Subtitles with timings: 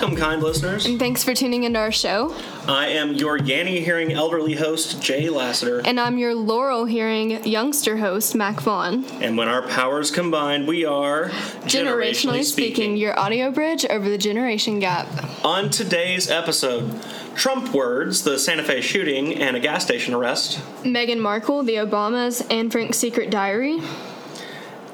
[0.00, 0.86] And welcome, kind listeners.
[0.86, 2.32] And thanks for tuning into our show.
[2.68, 5.80] I am your Yanny hearing elderly host, Jay Lassiter.
[5.84, 9.04] And I'm your Laurel hearing youngster host, Mac Vaughn.
[9.20, 11.30] And when our powers combine, we are
[11.64, 15.08] Generationally, speaking, your audio bridge over the generation gap.
[15.44, 17.02] On today's episode,
[17.34, 20.60] Trump words, the Santa Fe shooting, and a gas station arrest.
[20.84, 23.80] Meghan Markle, the Obamas, Anne Frank's secret diary.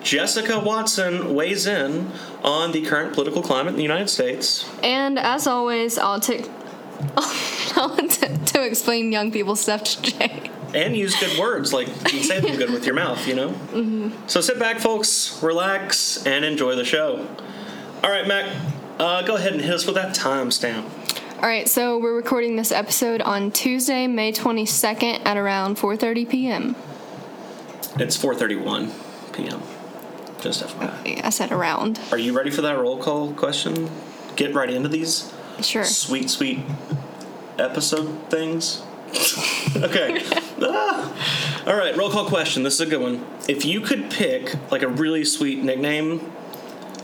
[0.05, 2.13] Jessica Watson weighs in
[2.43, 4.69] on the current political climate in the United States.
[4.83, 6.49] And as always, I'll take
[7.77, 10.51] I'll to, to explain young people stuff to Jay.
[10.75, 13.51] And use good words, like you say them good with your mouth, you know?
[13.51, 14.11] Mm-hmm.
[14.27, 17.27] So sit back, folks, relax, and enjoy the show.
[18.03, 18.55] All right, Mac,
[18.99, 20.85] uh, go ahead and hit us with that timestamp.
[21.37, 26.77] All right, so we're recording this episode on Tuesday, May 22nd at around 4:30 p.m.
[27.99, 28.93] It's 4:31
[29.33, 29.63] p.m.
[30.45, 31.25] Just FYI.
[31.25, 31.99] I said around.
[32.13, 33.91] Are you ready for that roll call question?
[34.37, 35.85] Get right into these Sure.
[35.85, 36.61] sweet, sweet
[37.59, 38.83] episode things.
[39.77, 40.23] okay.
[40.67, 41.65] Ah.
[41.67, 42.63] All right, roll call question.
[42.63, 43.27] This is a good one.
[43.49, 46.31] If you could pick like a really sweet nickname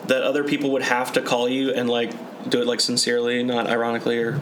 [0.07, 2.13] that other people would have to call you and like
[2.49, 4.41] do it like sincerely, not ironically or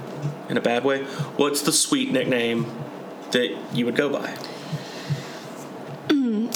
[0.48, 1.04] in a bad way,
[1.36, 2.66] what's the sweet nickname
[3.30, 4.36] that you would go by?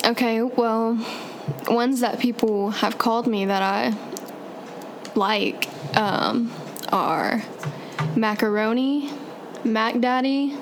[0.04, 0.94] Okay, well,
[1.68, 3.96] ones that people have called me that I
[5.14, 6.52] like um,
[6.90, 7.42] are
[8.16, 9.10] macaroni,
[9.64, 10.56] Mac Daddy,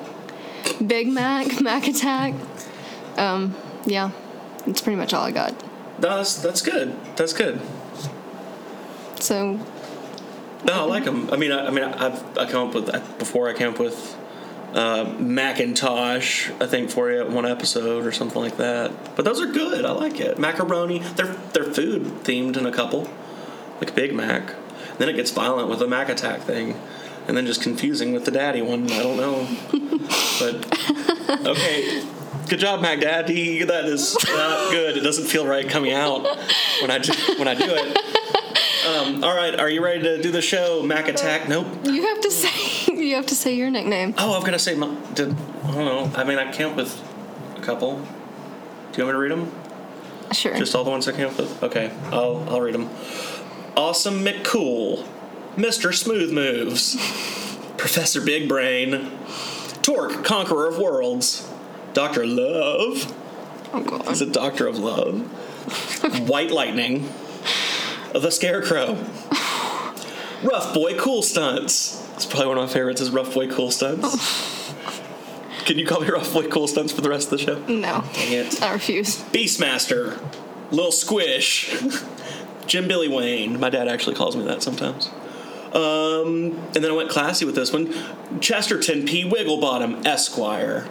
[0.84, 2.34] Big Mac, Mac Attack.
[3.16, 3.54] Um,
[3.86, 4.10] yeah,
[4.66, 5.54] that's pretty much all I got.
[5.98, 6.96] That's that's good.
[7.16, 7.60] That's good.
[9.20, 9.58] So
[10.64, 11.28] No, I like them.
[11.30, 13.48] I mean, I, I mean, I've I come up with before.
[13.48, 14.16] I came up with
[14.74, 16.50] uh, Macintosh.
[16.60, 19.16] I think for you at one episode or something like that.
[19.16, 19.84] But those are good.
[19.84, 20.38] I like it.
[20.38, 21.00] Macaroni.
[21.00, 23.08] They're they're food themed in a couple,
[23.80, 24.54] like Big Mac.
[24.98, 26.78] Then it gets violent with the Mac Attack thing,
[27.26, 28.90] and then just confusing with the Daddy one.
[28.90, 29.48] I don't know,
[30.38, 32.04] but okay.
[32.48, 33.62] Good job, Mac Daddy.
[33.62, 34.96] That is not good.
[34.96, 36.24] It doesn't feel right coming out
[36.82, 37.96] when I do, when I do it.
[38.88, 40.82] Um, all right, are you ready to do the show?
[40.82, 41.48] Mac Attack?
[41.48, 41.66] Nope.
[41.84, 42.48] you have to say
[43.10, 44.14] you have to say your nickname.
[44.16, 45.34] Oh, I've got to say, my, did,
[45.64, 46.12] I don't know.
[46.14, 47.02] I mean, I came up with
[47.56, 47.96] a couple.
[47.96, 49.52] Do you want me to read them?
[50.32, 50.56] Sure.
[50.56, 51.62] Just all the ones I came up with?
[51.62, 52.88] Okay, I'll, I'll read them.
[53.76, 55.06] Awesome McCool.
[55.56, 55.92] Mr.
[55.92, 56.94] Smooth Moves.
[57.76, 59.10] Professor Big Brain.
[59.82, 61.50] Torque, Conqueror of Worlds.
[61.92, 62.24] Dr.
[62.26, 63.12] Love.
[63.72, 64.06] oh God.
[64.06, 65.22] He's a Doctor of Love.
[66.28, 67.08] White Lightning.
[68.12, 68.94] The Scarecrow.
[70.42, 71.99] Rough Boy Cool Stunts.
[72.20, 74.74] It's probably one of my favorites is Rough Boy Cool Stunts.
[75.64, 77.58] Can you call me Rough Boy Cool Stunts for the rest of the show?
[77.60, 78.62] No, Dang it.
[78.62, 79.16] I refuse.
[79.32, 80.20] Beastmaster.
[80.70, 81.74] Lil Squish.
[82.66, 83.58] Jim Billy Wayne.
[83.58, 85.08] My dad actually calls me that sometimes.
[85.72, 87.90] Um, and then I went classy with this one.
[88.38, 89.24] Chesterton P.
[89.24, 90.90] Wigglebottom, Esquire.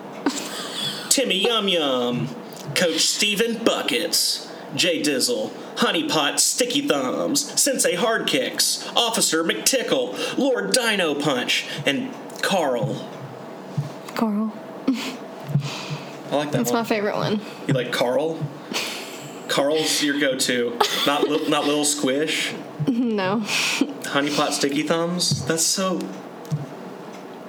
[1.10, 2.28] Timmy Yum Yum.
[2.74, 4.49] Coach Stephen Buckets.
[4.76, 5.52] Jay Dizzle.
[5.76, 7.60] Honeypot Sticky Thumbs.
[7.62, 8.88] Sensei Hard Kicks.
[8.96, 10.38] Officer McTickle.
[10.38, 11.66] Lord Dino Punch.
[11.86, 13.10] And Carl.
[14.16, 14.54] Carl.
[14.88, 16.64] I like that one.
[16.64, 16.82] That's one.
[16.82, 17.42] my favorite one.
[17.68, 18.40] You like Carl?
[19.48, 20.78] Carl's your go-to,
[21.08, 22.54] not li- not little squish.
[22.88, 23.40] No.
[23.40, 25.46] Honeypot sticky thumbs.
[25.48, 26.00] That's so.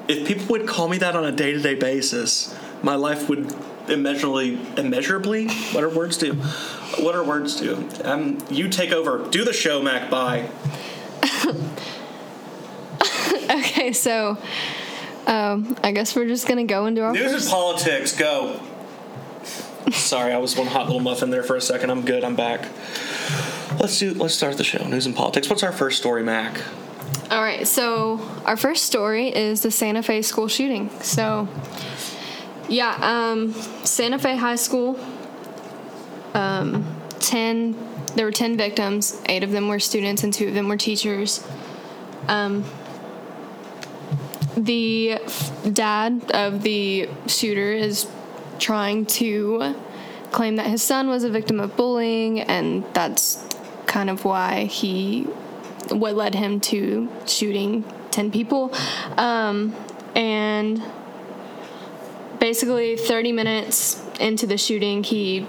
[0.08, 3.54] If people would call me that on a day-to-day basis, my life would
[3.88, 5.48] immeasurably, immeasurably.
[5.72, 6.32] What are words do?
[6.98, 7.88] What are words do?
[8.04, 9.28] Um, you take over.
[9.30, 10.10] Do the show, Mac.
[10.10, 10.48] Bye.
[13.50, 14.38] Okay, so
[15.26, 18.16] um, I guess we're just gonna go into our News and politics.
[18.16, 18.60] Go.
[19.90, 21.90] Sorry, I was one hot little muffin there for a second.
[21.90, 22.22] I'm good.
[22.22, 22.68] I'm back.
[23.80, 24.14] Let's do.
[24.14, 24.86] Let's start the show.
[24.86, 25.48] News and politics.
[25.48, 26.60] What's our first story, Mac?
[27.30, 30.90] All right, so our first story is the Santa Fe school shooting.
[31.00, 31.48] So,
[32.68, 33.52] yeah, um,
[33.84, 34.98] Santa Fe High School.
[36.34, 37.76] Um, ten.
[38.14, 39.20] There were ten victims.
[39.26, 41.46] Eight of them were students, and two of them were teachers.
[42.28, 42.64] Um,
[44.56, 45.18] the
[45.72, 48.06] dad of the shooter is
[48.58, 49.74] trying to
[50.32, 53.46] claim that his son was a victim of bullying, and that's
[53.86, 55.26] kind of why he
[55.88, 58.72] what led him to shooting 10 people.
[59.16, 59.74] Um,
[60.14, 60.82] and
[62.38, 65.46] basically, 30 minutes into the shooting, he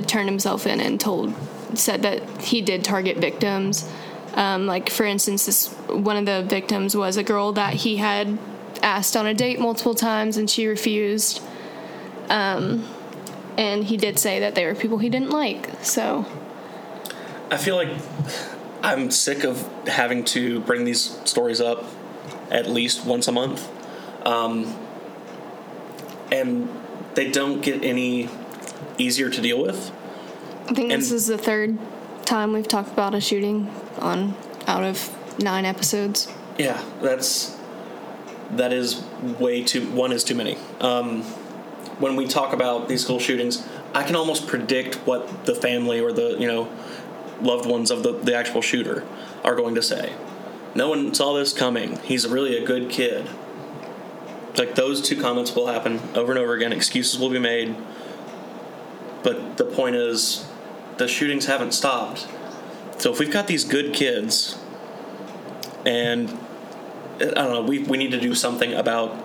[0.00, 1.34] turned himself in and told,
[1.74, 3.88] said that he did target victims.
[4.34, 8.38] Um, like, for instance, this one of the victims was a girl that he had
[8.82, 11.40] asked on a date multiple times and she refused.
[12.28, 12.86] Um,
[13.56, 15.68] and he did say that they were people he didn't like.
[15.82, 16.26] So,
[17.50, 17.90] I feel like
[18.82, 21.84] I'm sick of having to bring these stories up
[22.50, 23.68] at least once a month,
[24.26, 24.76] um,
[26.30, 26.68] and
[27.14, 28.28] they don't get any
[28.98, 29.92] easier to deal with.
[30.68, 31.78] I think this is the third
[32.24, 34.34] time we've talked about a shooting on
[34.66, 36.32] out of nine episodes.
[36.58, 37.58] Yeah, that's
[38.52, 39.02] that is
[39.38, 39.90] way too.
[39.90, 40.56] One is too many.
[40.80, 41.22] Um,
[41.98, 46.12] when we talk about these school shootings, I can almost predict what the family or
[46.12, 46.70] the you know
[47.40, 49.04] loved ones of the, the actual shooter
[49.42, 50.12] are going to say.
[50.74, 51.98] No one saw this coming.
[52.00, 53.28] He's really a good kid.
[54.56, 56.72] Like those two comments will happen over and over again.
[56.72, 57.76] Excuses will be made.
[59.24, 60.46] But the point is,
[60.98, 62.28] the shootings haven't stopped.
[62.98, 64.56] So if we've got these good kids,
[65.84, 66.30] and
[67.20, 69.16] I don't know, we, we need to do something about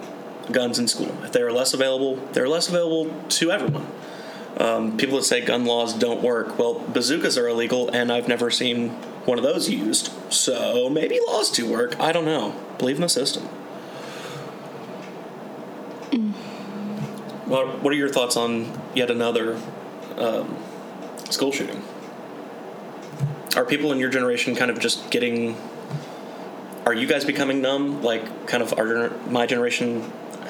[0.51, 1.16] guns in school.
[1.24, 3.86] If they're less available, they're less available to everyone.
[4.57, 8.50] Um, people that say gun laws don't work, well, bazookas are illegal, and I've never
[8.50, 8.90] seen
[9.25, 10.12] one of those used.
[10.34, 12.00] So maybe laws do work.
[12.00, 12.56] I don't know.
[12.78, 13.44] Believe in the system.
[17.46, 19.60] What, what are your thoughts on yet another
[20.19, 20.56] um,
[21.30, 21.81] school shooting?
[23.56, 25.57] Are people in your generation kind of just getting
[26.86, 30.01] are you guys becoming numb like kind of our my generation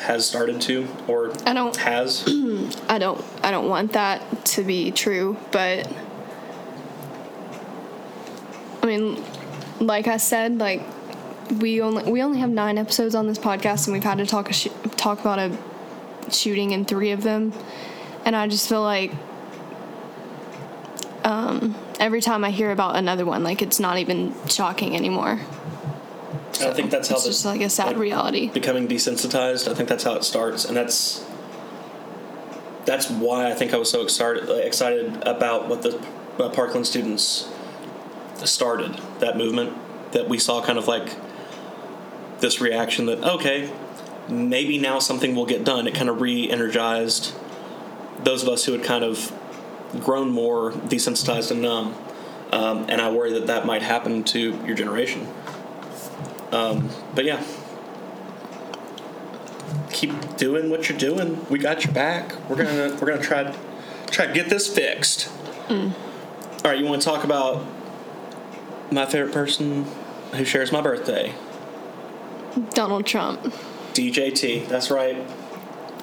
[0.02, 2.24] has started to or I don't- has
[2.90, 5.92] I don't I don't want that to be true, but
[8.82, 9.24] I mean,
[9.80, 10.82] like I said, like
[11.60, 14.50] we only we only have nine episodes on this podcast, and we've had to talk
[14.50, 14.68] a sh-
[14.98, 15.58] talk about a
[16.32, 17.54] shooting in three of them,
[18.26, 19.12] and I just feel like
[21.24, 25.40] um, every time I hear about another one, like it's not even shocking anymore.
[26.62, 28.50] i think that's how It's just like a sad like, reality.
[28.50, 31.24] becoming desensitized i think that's how it starts and that's
[32.86, 35.98] that's why i think i was so excited excited about what the
[36.40, 37.48] uh, parkland students
[38.44, 39.72] started that movement
[40.12, 41.16] that we saw kind of like
[42.40, 43.72] this reaction that okay
[44.28, 47.34] maybe now something will get done it kind of re-energized
[48.24, 49.32] those of us who had kind of
[50.00, 51.96] grown more desensitized and numb
[52.52, 55.28] um, and i worry that that might happen to your generation.
[56.52, 57.44] Um, but yeah.
[59.92, 61.46] Keep doing what you're doing.
[61.50, 62.34] We got your back.
[62.50, 63.56] We're gonna we're gonna try
[64.08, 65.30] try to get this fixed.
[65.70, 65.92] All
[66.64, 67.66] right you want to talk about
[68.92, 69.86] my favorite person
[70.34, 71.34] who shares my birthday?
[72.72, 73.42] Donald Trump.
[73.94, 75.18] djt that's right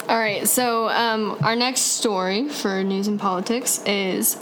[0.09, 4.39] All right, so um, our next story for news and politics is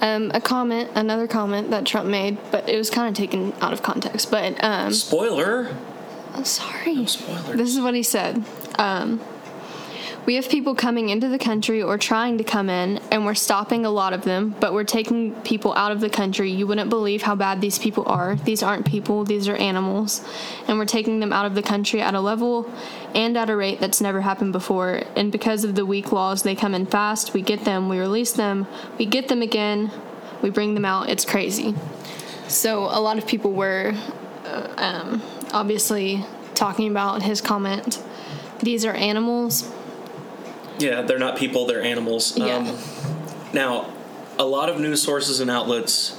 [0.00, 3.72] um, a comment, another comment that Trump made, but it was kind of taken out
[3.72, 4.30] of context.
[4.30, 5.74] But um, spoiler
[6.34, 7.04] I'm sorry.
[7.06, 7.56] spoilers.
[7.56, 8.44] This is what he said.
[10.24, 13.84] We have people coming into the country or trying to come in, and we're stopping
[13.84, 16.48] a lot of them, but we're taking people out of the country.
[16.48, 18.36] You wouldn't believe how bad these people are.
[18.36, 20.24] These aren't people, these are animals.
[20.68, 22.70] And we're taking them out of the country at a level
[23.16, 25.02] and at a rate that's never happened before.
[25.16, 27.34] And because of the weak laws, they come in fast.
[27.34, 28.68] We get them, we release them,
[28.98, 29.90] we get them again,
[30.40, 31.08] we bring them out.
[31.08, 31.74] It's crazy.
[32.46, 33.92] So a lot of people were
[34.44, 38.00] uh, um, obviously talking about his comment.
[38.60, 39.68] These are animals.
[40.82, 42.36] Yeah, they're not people, they're animals.
[42.36, 42.56] Yeah.
[42.56, 42.78] Um,
[43.52, 43.92] now,
[44.38, 46.18] a lot of news sources and outlets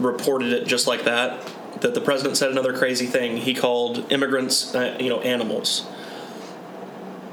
[0.00, 1.52] reported it just like that.
[1.80, 3.36] That the president said another crazy thing.
[3.36, 5.86] He called immigrants, uh, you know, animals.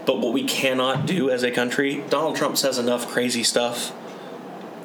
[0.06, 3.92] But what we cannot do as a country, Donald Trump says enough crazy stuff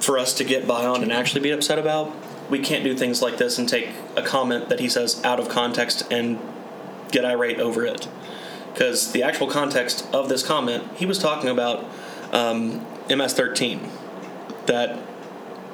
[0.01, 2.15] for us to get by on and actually be upset about.
[2.49, 5.51] We can't do things like this and take a comment that he says out of
[5.51, 6.39] context and
[7.13, 8.09] get irate over it
[8.81, 11.85] because the actual context of this comment, he was talking about
[12.33, 12.79] um,
[13.11, 13.87] MS-13,
[14.65, 14.99] that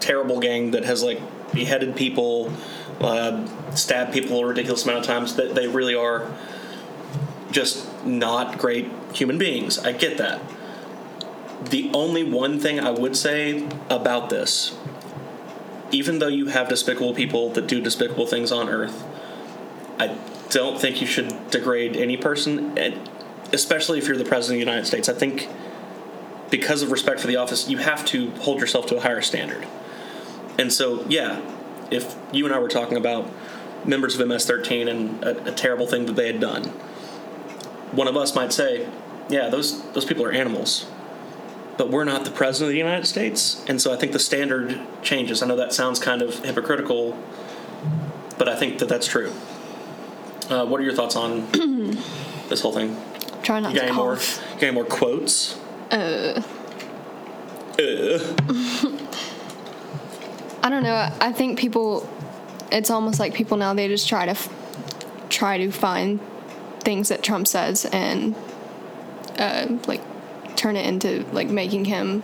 [0.00, 1.20] terrible gang that has like
[1.52, 2.52] beheaded people,
[3.00, 3.46] uh,
[3.76, 5.36] stabbed people a ridiculous amount of times.
[5.36, 6.34] That they really are
[7.52, 9.78] just not great human beings.
[9.78, 10.40] I get that.
[11.70, 14.76] The only one thing I would say about this,
[15.92, 19.04] even though you have despicable people that do despicable things on Earth,
[19.96, 20.18] I
[20.50, 22.78] don't think you should degrade any person,
[23.52, 25.08] especially if you're the president of the United States.
[25.08, 25.48] I think
[26.50, 29.66] because of respect for the office, you have to hold yourself to a higher standard.
[30.58, 31.40] And so, yeah,
[31.90, 33.30] if you and I were talking about
[33.84, 36.64] members of MS-13 and a, a terrible thing that they had done,
[37.92, 38.88] one of us might say,
[39.28, 40.86] "Yeah, those those people are animals."
[41.76, 44.80] But we're not the president of the United States, and so I think the standard
[45.02, 45.42] changes.
[45.42, 47.18] I know that sounds kind of hypocritical,
[48.38, 49.32] but I think that that's true.
[50.48, 51.46] Uh, what are your thoughts on
[52.48, 52.96] this whole thing?
[53.42, 54.14] Try not You got to any more?
[54.16, 54.38] cough.
[54.54, 55.58] You got any more quotes?
[55.90, 56.42] Uh,
[57.78, 58.18] Uh.
[60.62, 61.10] I don't know.
[61.20, 62.08] I think people
[62.72, 64.48] it's almost like people now they just try to f-
[65.28, 66.18] try to find
[66.80, 68.34] things that Trump says and
[69.38, 70.00] uh, like
[70.56, 72.22] turn it into like making him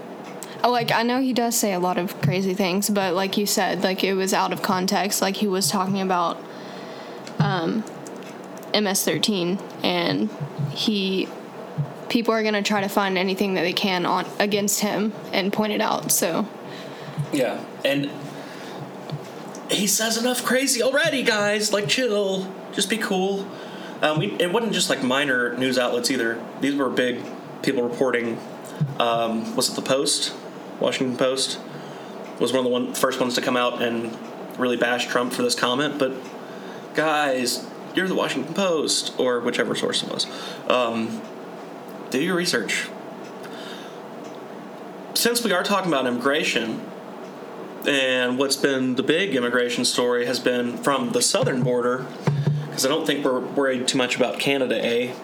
[0.65, 3.47] oh, like I know he does say a lot of crazy things, but like you
[3.47, 5.21] said, like it was out of context.
[5.23, 6.39] Like he was talking about
[7.39, 7.85] um,
[8.75, 10.31] MS-13, and
[10.71, 11.29] he
[12.09, 15.73] people are gonna try to find anything that they can on against him and point
[15.73, 16.13] it out.
[16.13, 16.47] So
[17.33, 18.11] Yeah, and
[19.71, 21.73] he says enough crazy already, guys.
[21.73, 22.53] Like, chill.
[22.73, 23.47] Just be cool.
[24.01, 26.43] Um, we, it wasn't just like minor news outlets either.
[26.61, 27.23] These were big
[27.63, 28.39] people reporting.
[28.99, 30.35] Um, was it the Post?
[30.81, 31.61] Washington Post
[32.41, 34.17] was one of the one, first ones to come out and
[34.59, 35.99] really bash Trump for this comment.
[35.99, 36.13] But
[36.95, 40.27] guys, you're the Washington Post or whichever source it was.
[40.69, 41.21] Um,
[42.11, 42.89] do your research.
[45.15, 46.81] Since we are talking about immigration,
[47.87, 52.07] and what's been the big immigration story has been from the southern border,
[52.67, 55.15] because I don't think we're worried too much about Canada, eh?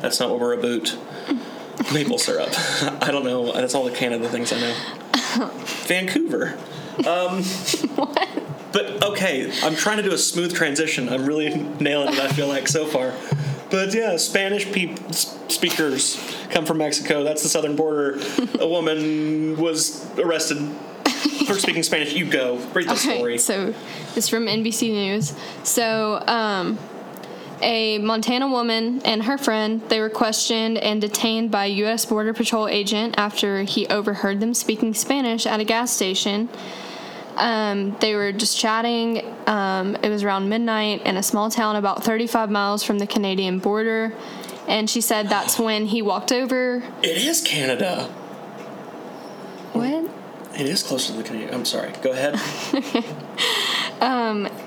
[0.00, 0.96] That's not what we're about.
[1.92, 2.48] Maple syrup.
[3.02, 3.52] I don't know.
[3.52, 5.50] That's all the Canada things I know.
[5.86, 6.58] Vancouver.
[7.06, 7.42] Um,
[7.94, 8.45] what?
[8.76, 11.08] But okay, I'm trying to do a smooth transition.
[11.08, 11.48] I'm really
[11.80, 12.20] nailing it.
[12.20, 13.14] I feel like so far.
[13.70, 17.24] But yeah, Spanish peop- speakers come from Mexico.
[17.24, 18.20] That's the southern border.
[18.60, 20.58] A woman was arrested
[21.46, 22.12] for speaking Spanish.
[22.12, 23.38] You go read the Okay, story.
[23.38, 23.72] so
[24.14, 25.32] it's from NBC News.
[25.64, 26.78] So, um,
[27.62, 32.04] a Montana woman and her friend they were questioned and detained by a U.S.
[32.04, 36.50] Border Patrol agent after he overheard them speaking Spanish at a gas station.
[37.36, 39.22] Um, they were just chatting.
[39.46, 43.58] Um, it was around midnight in a small town about 35 miles from the Canadian
[43.58, 44.12] border.
[44.68, 46.82] And she said that's when he walked over.
[47.02, 48.04] It is Canada.
[49.72, 50.10] What?
[50.58, 51.54] It is close to the Canadian.
[51.54, 51.92] I'm sorry.
[52.02, 52.40] Go ahead.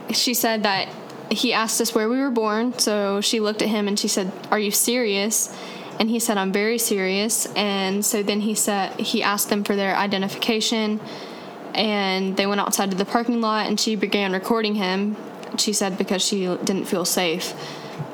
[0.15, 0.87] she said that
[1.31, 2.77] he asked us where we were born.
[2.77, 5.55] So she looked at him and she said, "Are you serious?"
[5.99, 9.75] And he said, "I'm very serious." And so then he said he asked them for
[9.75, 10.99] their identification,
[11.73, 15.15] and they went outside to the parking lot, and she began recording him.
[15.57, 17.53] She said because she didn't feel safe.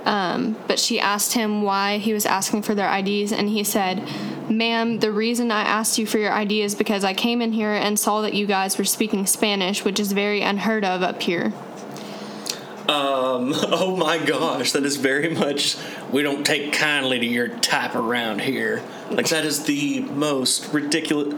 [0.06, 4.08] Um, but she asked him why he was asking for their IDs, and he said,
[4.50, 7.74] Ma'am, the reason I asked you for your ID is because I came in here
[7.74, 11.54] and saw that you guys were speaking Spanish, which is very unheard of up here.
[12.88, 15.76] Um, oh my gosh, that is very much.
[16.12, 18.84] We don't take kindly to your type around here.
[19.10, 21.34] Like that is the most ridiculous.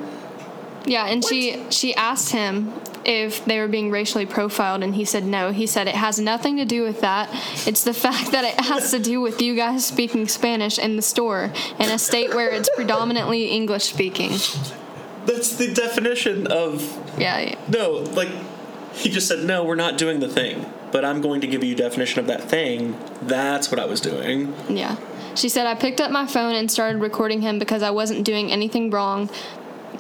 [0.88, 2.74] Yeah, and she she asked him
[3.06, 5.52] if they were being racially profiled, and he said no.
[5.52, 7.30] He said it has nothing to do with that.
[7.68, 11.02] It's the fact that it has to do with you guys speaking Spanish in the
[11.02, 14.32] store in a state where it's predominantly English speaking.
[15.26, 16.82] That's the definition of
[17.20, 17.60] Yeah, yeah.
[17.70, 17.92] no.
[17.92, 18.30] Like
[18.94, 20.66] he just said, no, we're not doing the thing.
[20.92, 22.98] But I'm going to give you a definition of that thing.
[23.22, 24.56] That's what I was doing.
[24.70, 24.96] Yeah.
[25.36, 28.52] She said, I picked up my phone and started recording him because I wasn't doing
[28.52, 29.30] anything wrong.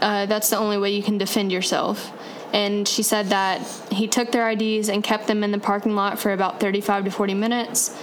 [0.01, 2.11] Uh, that's the only way you can defend yourself.
[2.53, 3.61] And she said that
[3.91, 7.11] he took their IDs and kept them in the parking lot for about 35 to
[7.11, 7.97] 40 minutes.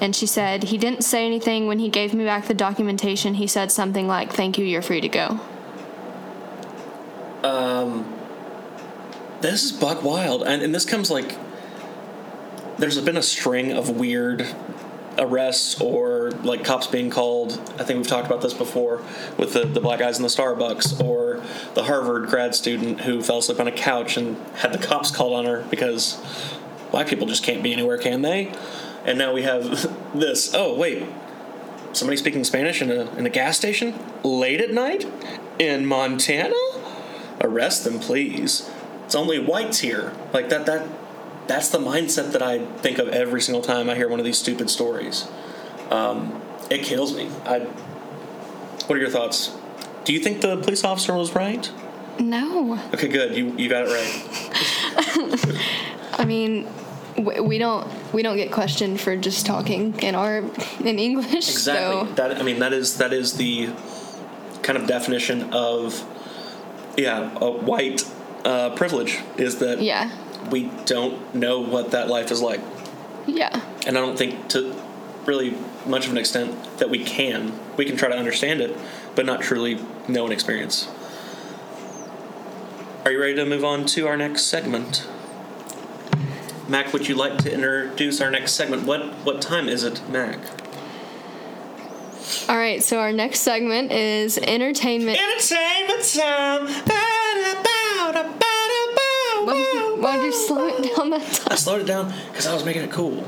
[0.00, 3.34] And she said, he didn't say anything when he gave me back the documentation.
[3.34, 5.40] He said something like, Thank you, you're free to go.
[7.42, 8.12] Um,
[9.40, 11.36] this is buck wild, and, and this comes like
[12.78, 14.46] there's been a string of weird
[15.18, 17.52] arrests or like cops being called.
[17.78, 19.02] I think we've talked about this before
[19.36, 21.42] with the, the black guys in the Starbucks or
[21.74, 25.32] the Harvard grad student who fell asleep on a couch and had the cops called
[25.34, 26.20] on her because
[26.90, 28.52] black people just can't be anywhere, can they?
[29.04, 30.54] And now we have this.
[30.54, 31.04] Oh wait,
[31.92, 35.06] somebody speaking Spanish in a in a gas station late at night
[35.58, 36.54] in Montana.
[37.40, 38.70] Arrest them, please.
[39.04, 40.12] It's only whites here.
[40.32, 40.66] Like that.
[40.66, 40.88] That
[41.46, 44.38] that's the mindset that I think of every single time I hear one of these
[44.38, 45.26] stupid stories.
[45.90, 47.30] Um, it kills me.
[47.44, 47.60] I.
[48.86, 49.56] What are your thoughts?
[50.04, 51.70] Do you think the police officer was right?
[52.18, 52.78] No.
[52.94, 53.36] Okay, good.
[53.36, 55.58] You you got it right.
[56.18, 56.68] I mean,
[57.18, 60.38] we don't we don't get questioned for just talking in our
[60.80, 61.48] in English.
[61.48, 62.08] Exactly.
[62.08, 63.70] So That I mean that is that is the
[64.62, 66.04] kind of definition of
[66.96, 68.08] yeah, a white
[68.44, 70.10] uh, privilege is that yeah,
[70.50, 72.60] we don't know what that life is like.
[73.26, 73.60] yeah.
[73.86, 74.74] And I don't think to
[75.26, 77.52] really much of an extent that we can.
[77.76, 78.76] We can try to understand it,
[79.14, 80.88] but not truly know and experience.
[83.04, 85.06] Are you ready to move on to our next segment?
[86.68, 88.82] Mac, would you like to introduce our next segment?
[88.84, 90.38] What what time is it, Mac?
[92.48, 92.82] All right.
[92.82, 95.18] So our next segment is entertainment.
[95.18, 96.66] Entertainment time.
[99.46, 101.48] Why don't you, why don't you slow it down that time?
[101.50, 103.26] I slowed it down because I was making it cool.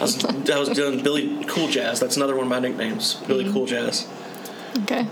[0.00, 2.00] was, I was doing Billy Cool Jazz.
[2.00, 3.14] That's another one of my nicknames.
[3.28, 4.08] Billy Cool Jazz.
[4.82, 5.06] Okay.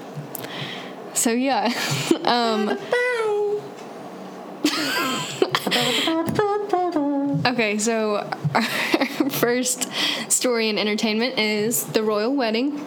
[1.15, 1.67] So yeah,
[2.25, 2.71] um,
[7.53, 7.79] okay.
[7.79, 8.63] So our
[9.31, 9.89] first
[10.29, 12.85] story in entertainment is the royal wedding,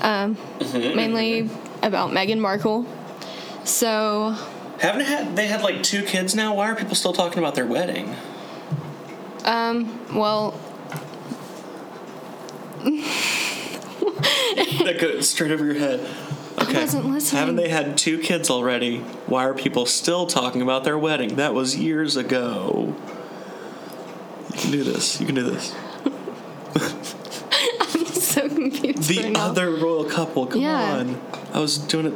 [0.00, 0.38] um,
[0.72, 1.50] mainly
[1.82, 2.86] about Meghan Markle.
[3.64, 4.34] So
[4.80, 6.54] Haven't they had they had like two kids now?
[6.54, 8.14] Why are people still talking about their wedding?
[9.44, 10.58] um, well,
[14.84, 16.00] that goes straight over your head.
[16.58, 16.80] Okay.
[16.80, 17.38] wasn't listening.
[17.40, 18.98] Haven't they had two kids already?
[19.26, 21.36] Why are people still talking about their wedding?
[21.36, 22.96] That was years ago.
[24.54, 25.20] You can do this.
[25.20, 25.74] You can do this.
[27.80, 29.46] I'm so confused The right now.
[29.46, 30.46] other royal couple.
[30.46, 30.96] Come Yeah.
[30.98, 31.20] on.
[31.52, 32.14] I was doing it.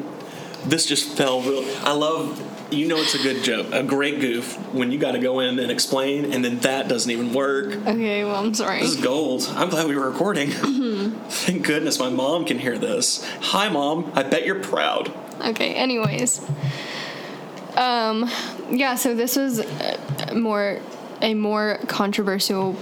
[0.68, 1.64] This just fell real.
[1.84, 2.38] I love.
[2.70, 5.58] You know it's a good joke, a great goof when you got to go in
[5.58, 7.74] and explain, and then that doesn't even work.
[7.74, 8.80] Okay, well, I'm sorry.
[8.80, 9.44] This is gold.
[9.56, 10.50] I'm glad we were recording.
[11.28, 13.24] Thank goodness my mom can hear this.
[13.40, 14.12] Hi, mom.
[14.14, 15.12] I bet you're proud.
[15.40, 16.40] Okay, anyways.
[17.76, 18.30] Um
[18.70, 19.64] yeah, so this was
[20.34, 20.80] more
[21.22, 22.76] a more controversial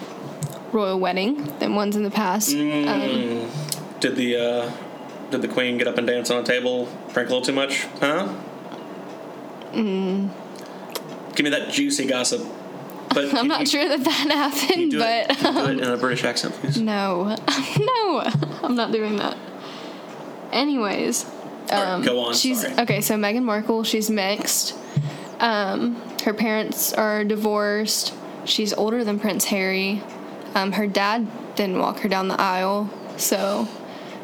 [0.73, 2.51] royal wedding than ones in the past.
[2.55, 3.49] Um,
[4.01, 4.73] Did the uh,
[5.31, 6.87] did the queen get up and dance on a table?
[7.13, 7.85] Drink a little too much?
[8.01, 8.29] Huh?
[9.73, 12.43] Give me that juicy gossip.
[13.11, 14.11] But I'm not sure that that
[14.59, 16.77] happened, it, but do it in a British accent, please.
[16.81, 17.37] no.
[17.79, 18.21] no.
[18.63, 19.37] I'm not doing that.
[20.53, 21.31] Anyways,
[21.71, 22.35] um, go on.
[22.35, 22.75] she's sorry.
[22.81, 24.75] okay, so Meghan Markle, she's mixed.
[25.41, 28.15] Um, her parents are divorced.
[28.45, 30.03] She's older than Prince Harry.
[30.55, 33.65] Um, her dad didn't walk her down the aisle, so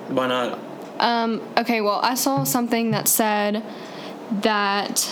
[0.08, 0.58] Why not?
[0.98, 3.62] Um, okay, well, I saw something that said
[4.42, 5.08] that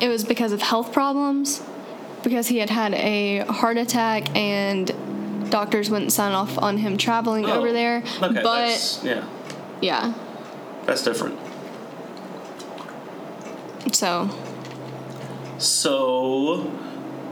[0.00, 1.62] it was because of health problems,
[2.22, 4.90] because he had had a heart attack and
[5.50, 8.02] doctors wouldn't sign off on him traveling Oh, over there.
[8.22, 9.24] Okay, but yeah,
[9.80, 10.14] yeah,
[10.86, 11.38] that's different.
[13.92, 14.28] so
[15.58, 16.70] So,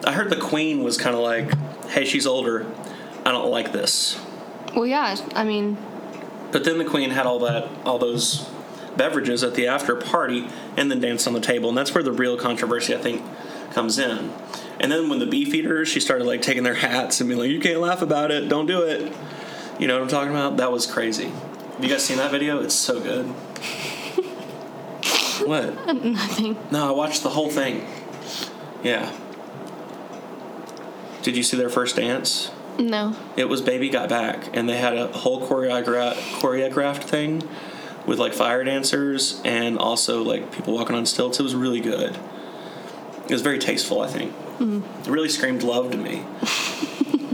[0.06, 1.52] I heard the queen was kind of like,
[1.88, 2.66] "Hey, she's older.
[3.24, 4.18] I don't like this."
[4.74, 5.16] well, yeah.
[5.34, 5.76] I mean,
[6.50, 8.48] But then the queen had all that, all those
[8.96, 12.12] beverages at the after party, and then danced on the table, and that's where the
[12.12, 13.22] real controversy I think
[13.72, 14.32] comes in.
[14.80, 17.50] And then when the beef eaters, she started like taking their hats and being like,
[17.50, 18.48] "You can't laugh about it.
[18.48, 19.12] Don't do it."
[19.78, 20.58] You know what I'm talking about?
[20.58, 21.28] That was crazy.
[21.28, 22.60] Have you guys seen that video?
[22.60, 23.26] It's so good.
[25.46, 26.04] what?
[26.04, 26.56] nothing.
[26.70, 27.86] No, I watched the whole thing.
[28.82, 29.12] Yeah.
[31.22, 32.50] Did you see their first dance?
[32.78, 33.14] No.
[33.36, 37.48] It was Baby Got Back, and they had a whole choreogra- choreographed thing
[38.06, 41.38] with like fire dancers and also like people walking on stilts.
[41.38, 42.16] It was really good.
[43.24, 44.32] It was very tasteful, I think.
[44.58, 45.00] Mm-hmm.
[45.02, 46.24] It really screamed love to me.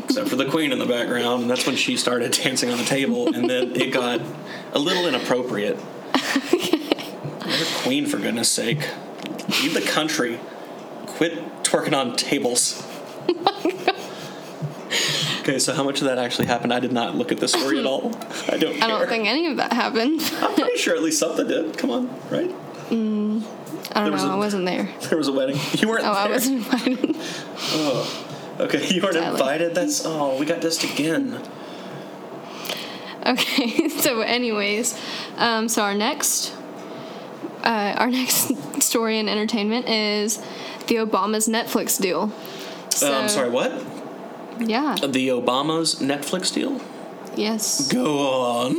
[0.05, 2.85] Except for the queen in the background, and that's when she started dancing on the
[2.85, 4.21] table, and then it got
[4.73, 5.79] a little inappropriate.
[6.53, 8.89] You're a queen, for goodness sake.
[9.63, 10.41] Leave the country.
[11.07, 12.83] Quit twerking on tables.
[15.49, 16.75] Okay, so how much of that actually happened?
[16.75, 18.09] I did not look at the story at all.
[18.49, 18.85] I don't care.
[18.85, 20.21] I don't think any of that happened.
[20.43, 21.79] I'm pretty sure at least something did.
[21.79, 22.51] Come on, right?
[22.91, 23.41] I don't
[23.95, 24.31] There was know.
[24.31, 24.91] a- I wasn't there.
[25.09, 25.59] There was a wedding.
[25.79, 26.23] You weren't Oh, there.
[26.23, 27.17] I wasn't invited.
[28.61, 29.31] Okay, you weren't Tyler.
[29.31, 29.75] invited.
[29.75, 31.41] That's oh, we got dissed again.
[33.25, 35.01] Okay, so anyways,
[35.39, 36.55] um, so our next,
[37.65, 40.37] uh, our next story in entertainment is
[40.89, 42.31] the Obama's Netflix deal.
[42.91, 43.49] So, uh, I'm sorry.
[43.49, 43.73] What?
[44.61, 44.97] Yeah.
[44.97, 46.81] The Obama's Netflix deal?
[47.37, 47.91] Yes.
[47.93, 48.77] Go on.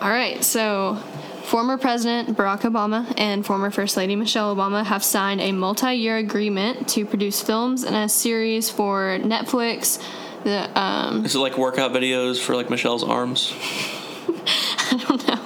[0.00, 0.42] All right.
[0.42, 0.96] So,
[1.44, 6.88] former President Barack Obama and former First Lady Michelle Obama have signed a multi-year agreement
[6.88, 10.02] to produce films and a series for Netflix.
[10.44, 13.52] The um, Is it like workout videos for like Michelle's arms?
[14.28, 15.36] I don't know.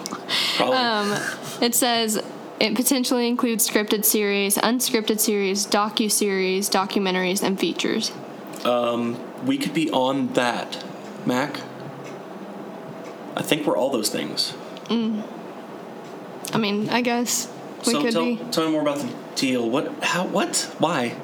[0.57, 0.77] Probably.
[0.77, 1.20] Um,
[1.61, 2.23] it says
[2.61, 8.12] it potentially includes scripted series, unscripted series, docu series, documentaries, and features.
[9.44, 10.85] We could be on that,
[11.27, 11.61] Mac.
[13.37, 14.55] I think we're all those things.
[16.53, 17.53] I mean, I guess
[17.87, 18.37] we so could tell, be.
[18.50, 19.68] tell me more about the deal.
[19.68, 19.92] What?
[20.03, 20.27] How?
[20.27, 20.74] What?
[20.79, 21.16] Why?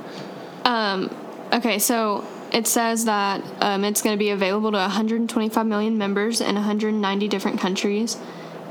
[0.65, 1.15] Um.
[1.53, 6.41] Okay, so it says that um, it's going to be available to 125 million members
[6.41, 8.17] in 190 different countries.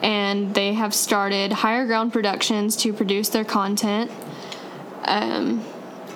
[0.01, 4.12] And they have started Higher Ground Productions to produce their content.
[5.03, 5.65] Um,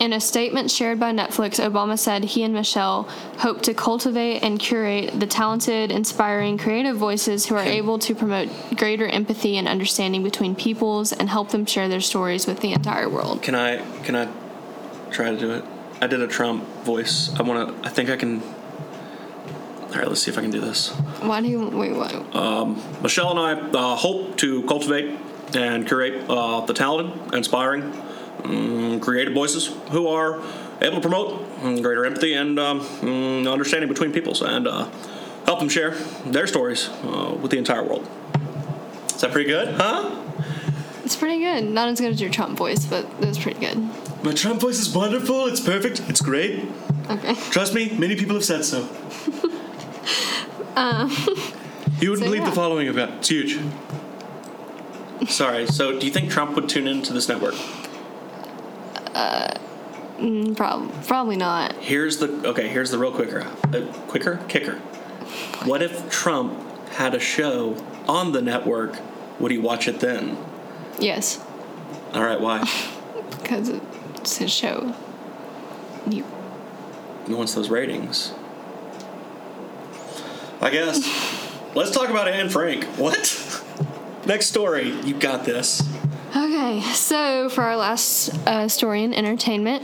[0.04, 3.04] in a statement shared by Netflix, Obama said he and Michelle
[3.38, 8.50] hope to cultivate and curate the talented, inspiring, creative voices who are able to promote
[8.76, 13.08] greater empathy and understanding between peoples and help them share their stories with the entire
[13.08, 13.42] world.
[13.42, 13.78] Can I?
[14.04, 14.28] Can I
[15.10, 15.64] try to do it?
[16.02, 17.34] I did a Trump voice.
[17.40, 17.88] I want to.
[17.88, 18.42] I think I can.
[18.42, 20.90] All right, let's see if I can do this.
[21.22, 21.94] Why do you wait?
[21.96, 22.12] What?
[23.02, 25.18] Michelle and I uh, hope to cultivate
[25.56, 27.84] and curate uh, the talented, inspiring,
[28.44, 30.42] mm, creative voices who are
[30.82, 34.90] able to promote mm, greater empathy and um, mm, understanding between peoples and uh,
[35.46, 35.92] help them share
[36.26, 38.08] their stories uh, with the entire world.
[39.08, 39.76] Is that pretty good?
[39.76, 40.20] Huh?
[41.04, 41.66] It's pretty good.
[41.66, 43.78] Not as good as your Trump voice, but it was pretty good.
[44.24, 45.48] My Trump voice is wonderful.
[45.48, 46.02] It's perfect.
[46.08, 46.66] It's great.
[47.10, 47.34] Okay.
[47.52, 48.80] Trust me, many people have said so.
[52.00, 52.50] you wouldn't so believe yeah.
[52.50, 53.60] the following about it's huge.
[55.28, 55.68] Sorry.
[55.68, 57.56] So, do you think Trump would tune into this network?
[60.56, 61.74] Probably, probably not.
[61.76, 62.68] Here's the okay.
[62.68, 64.76] Here's the real quicker, uh, quicker kicker.
[65.66, 67.76] What if Trump had a show
[68.08, 69.00] on the network?
[69.40, 70.38] Would he watch it then?
[71.00, 71.44] Yes,
[72.14, 72.40] All right.
[72.40, 72.62] Why?
[73.42, 74.96] because it's his show.
[76.08, 76.24] You.
[77.28, 78.34] He wants those ratings.
[80.62, 81.02] I guess.
[81.76, 82.84] Let's talk about Anne Frank.
[82.98, 83.64] What?
[84.28, 84.92] Next story.
[85.02, 85.82] You got this.
[86.36, 89.84] Okay, so for our last uh, story in entertainment,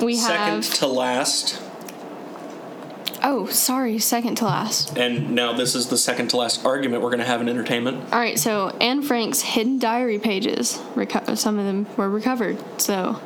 [0.00, 0.74] we Second have.
[0.74, 1.60] to last.
[3.22, 4.96] Oh, sorry, second to last.
[4.96, 8.04] And now this is the second to last argument we're going to have in entertainment.
[8.12, 12.56] All right, so Anne Frank's hidden diary pages, reco- some of them were recovered.
[12.80, 13.20] So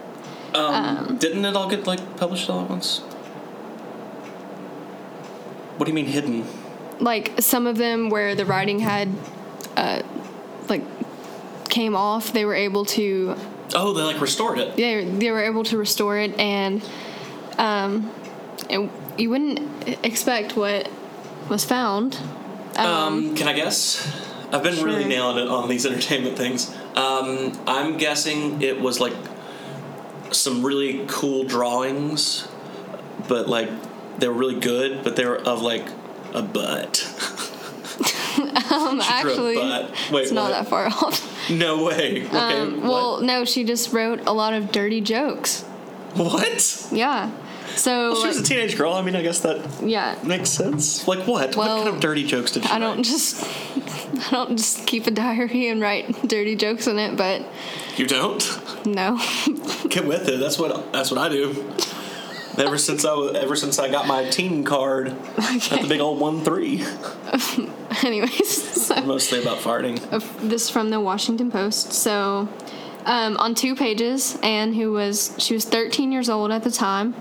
[0.54, 2.98] Um, didn't it all get like published all at once?
[5.76, 6.46] What do you mean hidden?
[7.00, 9.08] like some of them where the writing had
[9.76, 10.00] uh
[10.68, 10.82] like
[11.74, 13.34] came off they were able to
[13.74, 14.76] Oh, they like restored it.
[14.76, 16.82] they, they were able to restore it and
[17.58, 18.10] um
[18.70, 18.78] it,
[19.18, 19.60] you wouldn't
[20.04, 20.88] expect what
[21.48, 22.16] was found
[22.76, 24.06] Um, can I guess?
[24.52, 25.08] I've been really Sure.
[25.08, 26.72] nailing it on these entertainment things.
[26.96, 29.14] Um, I'm guessing it was like
[30.30, 32.46] some really cool drawings,
[33.28, 33.68] but like
[34.18, 35.86] they were really good, but they were of like
[36.34, 36.94] a butt.
[38.72, 39.90] um She drew a actually butt.
[40.12, 42.24] Wait, it's not that far off No way.
[42.26, 42.36] Okay.
[42.60, 45.62] um, well no she just wrote a lot of dirty jokes
[46.14, 46.32] what?
[46.32, 46.88] What?
[46.92, 47.30] yeah
[47.76, 48.92] so She was a teenage girl.
[48.92, 51.08] I mean, I guess that yeah makes sense.
[51.08, 51.56] Like what?
[51.56, 53.04] Well, what kind of dirty jokes did she I don't write?
[53.04, 53.42] just
[54.28, 57.42] I don't just keep a diary and write dirty jokes in it, but
[57.96, 58.86] You don't?
[58.86, 59.16] no.
[59.88, 60.38] Get with it.
[60.38, 61.72] That's what that's what I do.
[62.58, 66.20] Ever since I was, ever since I got my teen card at the big old
[66.20, 66.84] one three.
[68.04, 68.73] Anyways,
[69.04, 70.00] Mostly about farting.
[70.12, 71.92] of- this from the Washington Post.
[71.92, 72.48] So,
[73.04, 77.14] um, on two pages, Anne, who was she was 13 years old at the time,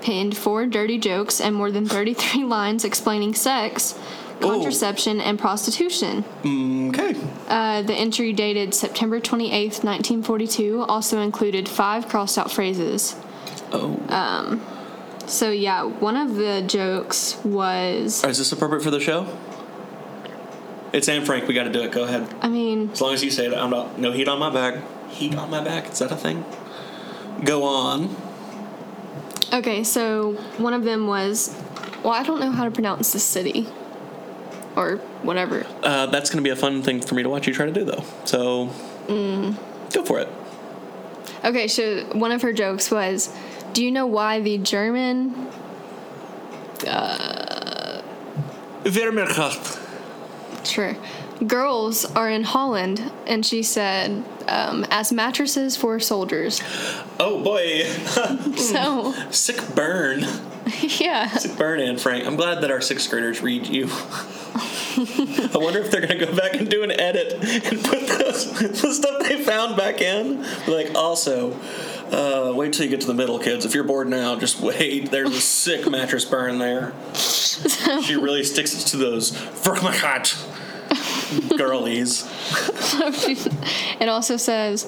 [0.00, 3.98] pinned four dirty jokes and more than 33 lines explaining sex,
[4.40, 6.24] contraception, and prostitution.
[6.44, 7.14] Okay.
[7.48, 13.14] Uh, the entry dated September 28th, 1942, also included five crossed out phrases.
[13.72, 13.98] Oh.
[14.08, 14.60] Um,
[15.28, 19.26] So, yeah, one of the jokes was, Is this appropriate for the show?
[20.92, 21.48] It's Anne Frank.
[21.48, 21.90] We got to do it.
[21.92, 22.28] Go ahead.
[22.42, 23.98] I mean, As long as you say it, I'm not.
[23.98, 24.82] No heat on my back.
[25.08, 25.90] Heat on my back.
[25.90, 26.44] Is that a thing?
[27.44, 28.14] Go on.
[29.52, 31.56] okay, so one of them was,
[32.04, 33.66] well, I don't know how to pronounce the city
[34.76, 35.66] or whatever.
[35.82, 37.72] Uh, that's going to be a fun thing for me to watch you try to
[37.72, 38.04] do, though.
[38.24, 38.66] So,
[39.08, 40.28] go for it.
[41.44, 43.34] Okay, so one of her jokes was,
[43.72, 45.48] do you know why the German
[48.84, 49.81] Wehrmacht.
[50.64, 50.96] Sure.
[51.46, 56.62] Girls are in Holland, and she said, um, as mattresses for soldiers.
[57.18, 57.84] Oh boy,
[58.56, 60.20] So, sick burn.
[61.00, 61.28] yeah.
[61.28, 62.26] Sick burn, Anne Frank.
[62.26, 63.88] I'm glad that our sixth graders read you.
[64.94, 68.92] I wonder if they're gonna go back and do an edit and put those, the
[68.92, 70.44] stuff they found back in.
[70.68, 71.58] Like, also,
[72.12, 73.64] uh, wait till you get to the middle, kids.
[73.64, 75.10] If you're bored now, just wait.
[75.10, 76.92] There's a sick mattress burn there.
[78.02, 80.51] She really sticks it to those Wehrmacht
[81.56, 82.28] girlies.
[84.00, 84.84] It also says,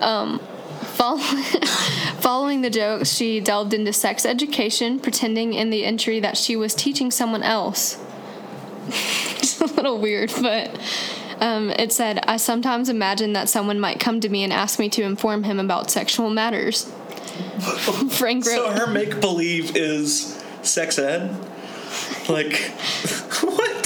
[0.00, 0.38] um,
[2.20, 6.74] following the jokes, she delved into sex education, pretending in the entry that she was
[6.74, 7.98] teaching someone else.
[9.40, 10.78] It's a little weird, but
[11.40, 14.90] um, it said, I sometimes imagine that someone might come to me and ask me
[14.90, 16.84] to inform him about sexual matters.
[18.10, 21.34] Frank wrote, So her make believe is sex ed?
[22.28, 22.58] Like,
[23.40, 23.79] what?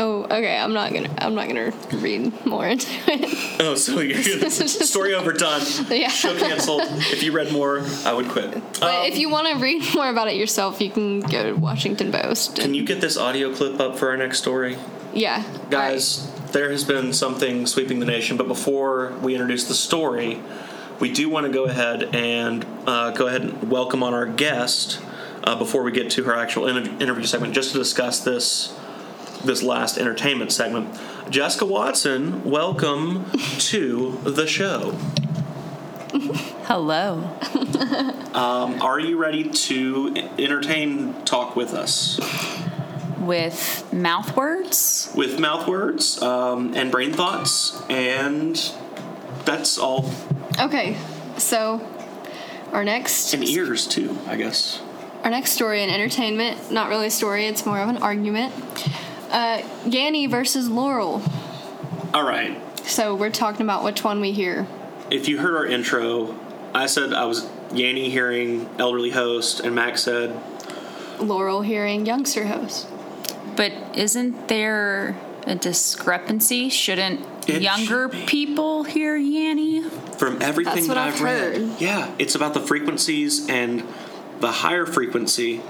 [0.00, 4.16] "Oh, okay, I'm not gonna, I'm not gonna read more into it." Oh, so you're
[4.18, 5.60] This is just- story over done.
[5.90, 6.08] Yeah.
[6.08, 6.82] Show canceled.
[7.12, 8.52] If you read more, I would quit.
[8.80, 11.52] But Um, if you want to read more about it yourself, you can go to
[11.52, 12.56] Washington Post.
[12.56, 14.76] can you get this audio clip up for our next story?
[15.12, 20.40] Yeah, Guys, there has been something sweeping the nation, but before we introduce the story,
[21.00, 25.00] we do want to go ahead and uh, go ahead and welcome on our guest
[25.44, 28.72] uh, before we get to her actual inter- interview segment, just to discuss this
[29.44, 30.98] this last entertainment segment.
[31.30, 33.24] Jessica Watson, welcome
[33.58, 34.92] to the show.
[36.66, 37.30] Hello.
[38.30, 42.20] Um, are you ready to entertain talk with us
[43.18, 45.12] With mouth words?
[45.16, 48.54] with mouth words um, and brain thoughts and
[49.44, 50.08] that's all
[50.60, 50.96] Okay,
[51.38, 51.84] so
[52.70, 54.80] our next and ears too, I guess.
[55.24, 58.54] our next story in entertainment, not really a story, it's more of an argument.
[59.30, 61.22] Uh, Yanny versus Laurel.
[62.12, 62.60] All right.
[62.86, 64.66] So we're talking about which one we hear.
[65.10, 66.38] If you heard our intro,
[66.74, 70.34] I said I was Yanny hearing elderly host, and Max said
[71.20, 72.88] Laurel hearing youngster host.
[73.56, 75.16] But isn't there
[75.46, 76.68] a discrepancy?
[76.68, 79.88] Shouldn't It younger should people hear Yanny?
[80.18, 81.80] from everything That's that I've, I've read, heard.
[81.80, 83.82] yeah, it's about the frequencies, and
[84.40, 85.60] the higher frequency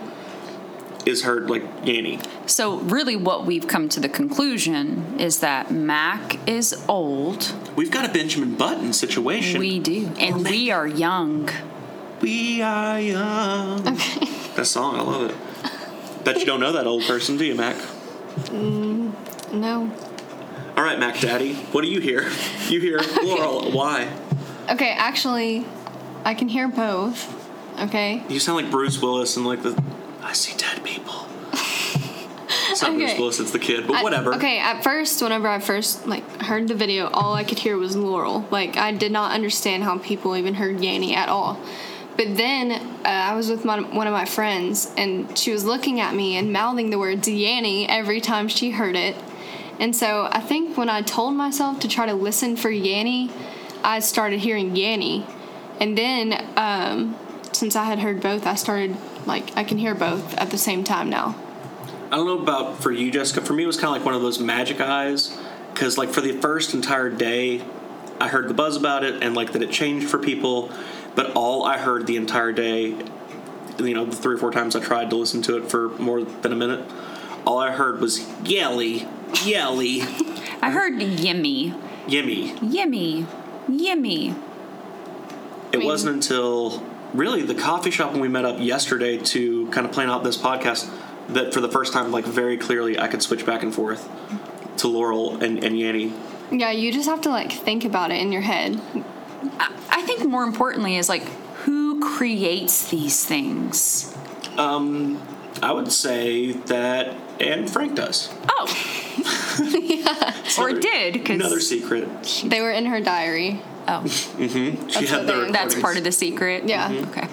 [1.06, 2.24] is heard like Yanny.
[2.48, 7.52] So, really, what we've come to the conclusion is that Mac is old.
[7.76, 9.60] We've got a Benjamin Button situation.
[9.60, 10.10] We do.
[10.18, 11.48] And oh, we are young.
[12.20, 13.86] We are young.
[14.00, 14.26] Okay.
[14.56, 16.24] That song, I love it.
[16.24, 17.76] Bet you don't know that old person, do you, Mac?
[18.46, 19.12] Mm,
[19.52, 19.90] no.
[20.76, 22.28] All right, Mac Daddy, what do you hear?
[22.68, 23.70] You hear Laurel.
[23.70, 24.12] Why?
[24.68, 25.64] Okay, actually,
[26.24, 27.36] I can hear both.
[27.80, 28.22] Okay.
[28.28, 29.82] You sound like Bruce Willis and like the
[30.22, 31.26] I see dead people.
[31.50, 33.18] Bruce Okay.
[33.18, 34.34] Willis, it's the kid, but I- whatever.
[34.34, 37.96] okay, at first, whenever I first like heard the video, all I could hear was
[37.96, 38.46] Laurel.
[38.50, 41.60] Like I did not understand how people even heard Yanny at all.
[42.16, 42.72] But then
[43.04, 46.36] uh, I was with my, one of my friends, and she was looking at me
[46.36, 49.16] and mouthing the words Yanny every time she heard it.
[49.78, 53.30] And so I think when I told myself to try to listen for Yanny,
[53.82, 55.24] I started hearing Yanny.
[55.80, 57.16] And then um,
[57.52, 60.84] since I had heard both, I started like I can hear both at the same
[60.84, 61.36] time now.
[62.10, 63.40] I don't know about for you, Jessica.
[63.40, 65.36] For me, it was kind of like one of those magic eyes,
[65.72, 67.62] because like for the first entire day,
[68.20, 70.72] I heard the buzz about it and like that it changed for people,
[71.14, 72.96] but all I heard the entire day,
[73.78, 76.22] you know, the three or four times I tried to listen to it for more
[76.22, 76.84] than a minute,
[77.46, 79.06] all I heard was yelly,
[79.44, 80.02] yelly,
[80.62, 81.74] I heard Yimmy.
[82.06, 82.54] yimmy.
[82.60, 83.26] Yimmy.
[83.68, 84.34] Yimmy.
[85.72, 86.82] It mean- wasn't until
[87.14, 90.36] really the coffee shop when we met up yesterday to kind of plan out this
[90.36, 90.90] podcast
[91.28, 94.08] that for the first time, like very clearly, I could switch back and forth
[94.78, 96.12] to Laurel and, and Yanny.
[96.50, 98.80] Yeah, you just have to like think about it in your head.
[99.58, 101.22] I, I think more importantly is like,
[101.64, 104.16] who creates these things?
[104.56, 105.22] Um,
[105.62, 108.32] I would say that Anne Frank does.
[108.48, 108.66] Oh.
[109.60, 111.36] yeah Or Another- did, because.
[111.36, 112.08] Another secret.
[112.46, 113.62] They were in her diary.
[113.90, 114.86] Oh, mm-hmm.
[114.88, 115.52] She That's had what the recordings.
[115.52, 116.68] that's part of the secret?
[116.68, 116.88] Yeah.
[116.90, 117.10] Mm-hmm.
[117.10, 117.28] Okay.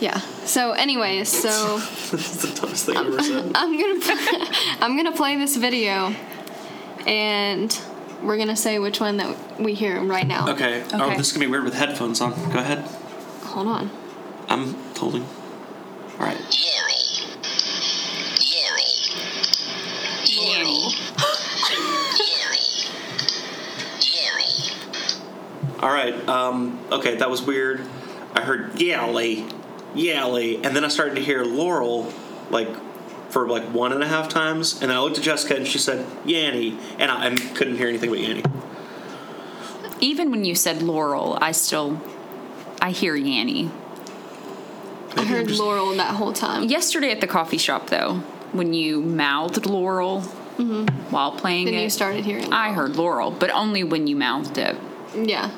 [0.00, 0.18] Yeah.
[0.18, 1.78] So, anyways, so
[2.10, 3.52] That's the dumbest thing I've ever said.
[3.54, 6.12] I'm gonna I'm gonna play this video,
[7.06, 7.80] and
[8.22, 10.50] we're gonna say which one that we hear right now.
[10.50, 10.82] Okay.
[10.82, 10.88] okay.
[10.94, 12.32] Oh, this is gonna be weird with headphones on.
[12.50, 12.78] Go ahead.
[13.44, 13.90] Hold on.
[14.48, 15.22] I'm holding.
[16.18, 16.36] All right.
[25.80, 26.14] All right.
[26.28, 27.80] Um, okay, that was weird.
[28.34, 29.46] I heard yally,
[29.94, 32.12] yally, and then I started to hear Laurel,
[32.50, 32.68] like
[33.30, 35.78] for like one and a half times, and then I looked at Jessica and she
[35.78, 38.44] said Yanny, and I, I couldn't hear anything but Yanny.
[40.00, 42.00] Even when you said Laurel, I still.
[42.82, 43.70] I hear Yanny.
[45.16, 46.64] I heard Laurel that whole time.
[46.64, 48.14] Yesterday at the coffee shop, though,
[48.52, 50.22] when you mouthed Laurel
[51.10, 52.52] while playing Then it, you started hearing.
[52.52, 54.76] I heard Laurel, but only when you mouthed it.
[55.14, 55.50] Yeah.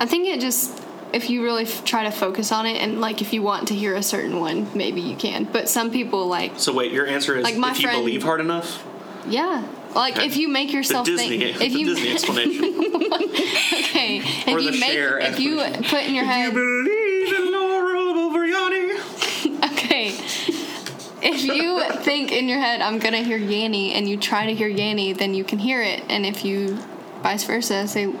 [0.00, 0.82] I think it just
[1.12, 3.74] if you really f- try to focus on it and like if you want to
[3.74, 5.44] hear a certain one, maybe you can.
[5.44, 8.22] But some people like So wait, your answer is Like my if you friend- believe
[8.22, 8.84] hard enough.
[9.28, 9.66] yeah.
[9.94, 10.26] Like Okay.
[10.26, 12.64] if you make The yourself Disney, think the if you Disney explanation.
[12.64, 14.92] okay if you the make
[15.32, 15.56] if you
[15.88, 19.72] put in your head you believe in Laurel over Yanny.
[19.72, 20.08] okay
[21.22, 24.68] if you think in your head I'm gonna hear Yanny and you try to hear
[24.68, 26.76] Yanny then you can hear it and if you
[27.22, 28.12] vice versa say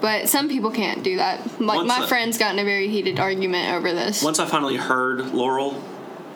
[0.00, 1.60] but some people can't do that.
[1.60, 4.22] Like Once my I- friends got in a very heated argument over this.
[4.22, 5.82] Once I finally heard Laurel,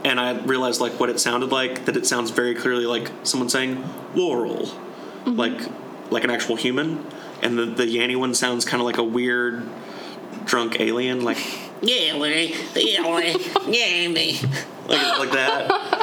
[0.04, 3.48] and I realized like what it sounded like, that it sounds very clearly like someone
[3.48, 3.82] saying
[4.14, 4.66] Laurel,
[5.24, 5.36] Mm-hmm.
[5.36, 5.60] like
[6.10, 7.04] like an actual human,
[7.42, 9.66] and the the Yanny one sounds kind of like a weird
[10.44, 11.38] drunk alien, like
[11.80, 13.32] Yanny, Yanny,
[13.72, 14.42] Yanny,
[14.88, 16.00] like like that.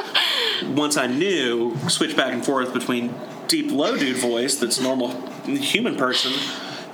[0.76, 3.14] Once I knew, switch back and forth between
[3.48, 5.10] deep low dude voice that's normal
[5.44, 6.32] human person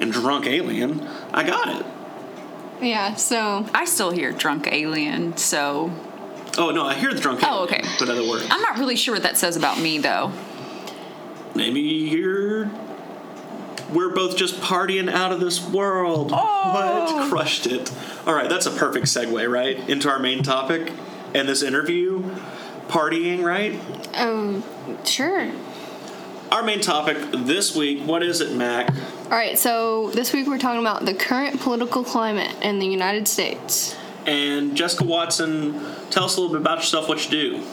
[0.00, 1.86] and drunk alien, I got it.
[2.80, 5.90] Yeah, so I still hear drunk alien, so
[6.56, 7.40] Oh no, I hear the drunk.
[7.42, 7.82] Oh, okay.
[7.98, 10.32] But other words, I'm not really sure what that says about me, though.
[11.54, 12.70] maybe you're.
[13.92, 16.30] We're both just partying out of this world.
[16.34, 16.72] Oh.
[16.74, 17.30] What?
[17.30, 17.90] Crushed it.
[18.26, 20.92] All right, that's a perfect segue, right, into our main topic
[21.34, 22.22] and this interview.
[22.88, 23.78] Partying, right?
[24.16, 24.62] oh
[25.04, 25.50] sure.
[26.50, 28.02] Our main topic this week.
[28.04, 28.90] What is it, Mac?
[29.24, 33.28] All right, so this week we're talking about the current political climate in the United
[33.28, 33.94] States.
[34.24, 35.74] And Jessica Watson,
[36.08, 37.06] tell us a little bit about yourself.
[37.06, 37.66] What you do?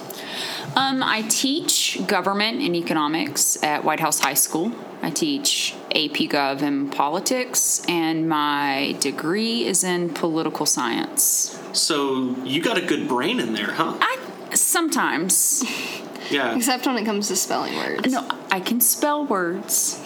[0.76, 4.74] Um, I teach government and economics at White House High School.
[5.02, 11.58] I teach AP Gov and politics, and my degree is in political science.
[11.72, 13.98] So you got a good brain in there, huh?
[14.02, 14.18] I
[14.54, 15.64] sometimes
[16.30, 16.56] Yeah.
[16.56, 18.12] Except when it comes to spelling words.
[18.12, 20.04] no, I can spell words.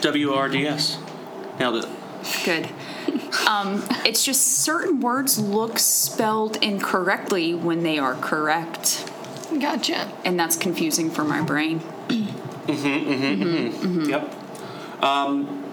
[0.00, 0.98] W R D S.
[1.58, 1.90] Nailed it.
[2.44, 2.68] Good.
[3.48, 9.10] Um, it's just certain words look spelled incorrectly when they are correct,
[9.58, 10.12] Gotcha.
[10.24, 11.80] and that's confusing for my brain.
[11.80, 14.10] Mm-hmm, mm-hmm, mm-hmm.
[14.10, 15.02] Yep.
[15.02, 15.64] Um,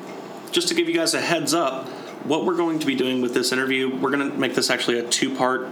[0.52, 1.88] just to give you guys a heads up,
[2.26, 4.98] what we're going to be doing with this interview, we're going to make this actually
[5.00, 5.68] a two part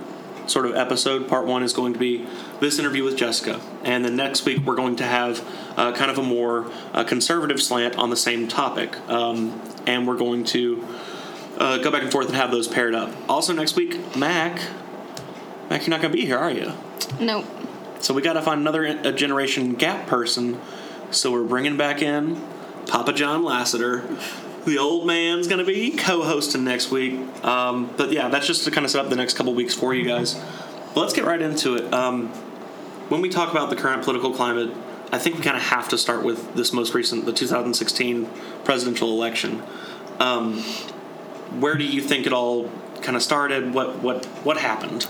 [0.47, 1.27] sort of episode.
[1.27, 2.25] Part one is going to be
[2.60, 5.45] this interview with Jessica, and then next week we're going to have
[5.77, 8.97] uh, kind of a more uh, conservative slant on the same topic.
[9.10, 10.86] Um, and we're going to
[11.57, 13.13] uh, go back and forth and have those paired up.
[13.29, 14.62] Also, next week, Mac.
[15.69, 16.73] Mac, you're not going to be here, are you?
[17.19, 17.45] Nope.
[17.99, 20.60] So we got to find another a generation gap person.
[21.12, 22.41] So we're bringing back in
[22.88, 24.03] Papa John Lasseter.
[24.67, 27.13] The old man's going to be co-hosting next week.
[27.45, 29.93] Um, but yeah, that's just to kind of set up the next couple weeks for
[29.93, 30.34] you guys.
[30.93, 31.93] But let's get right into it.
[31.93, 32.27] Um,
[33.08, 34.75] when we talk about the current political climate,
[35.10, 38.30] I think we kind of have to start with this most recent, the 2016
[38.65, 39.63] presidential election.
[40.19, 40.60] Um,
[41.62, 42.69] where do you think it all
[43.01, 43.73] kind of started?
[43.73, 45.06] What what what happened?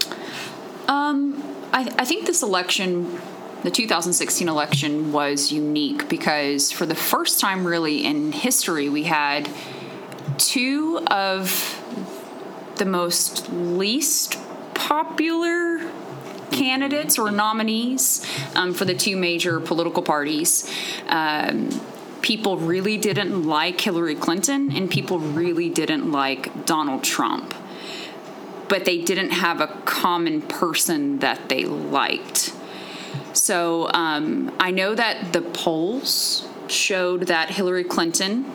[0.87, 1.43] Um,
[1.73, 3.19] I, I think this election,
[3.63, 9.49] the 2016 election, was unique because for the first time, really, in history, we had
[10.37, 11.73] two of
[12.75, 14.37] the most least
[14.73, 15.91] popular
[16.51, 20.71] candidates or nominees um, for the two major political parties.
[21.07, 21.69] Um,
[22.21, 27.53] people really didn't like Hillary Clinton, and people really didn't like Donald Trump
[28.69, 32.53] but they didn't have a common person that they liked.
[33.37, 38.45] So um, I know that the polls showed that Hillary Clinton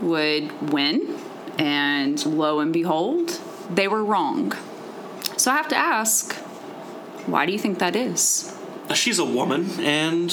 [0.00, 1.18] would win,
[1.58, 3.40] and lo and behold,
[3.70, 4.52] they were wrong.
[5.36, 6.34] So I have to ask,
[7.26, 8.56] why do you think that is?
[8.94, 10.32] She's a woman, and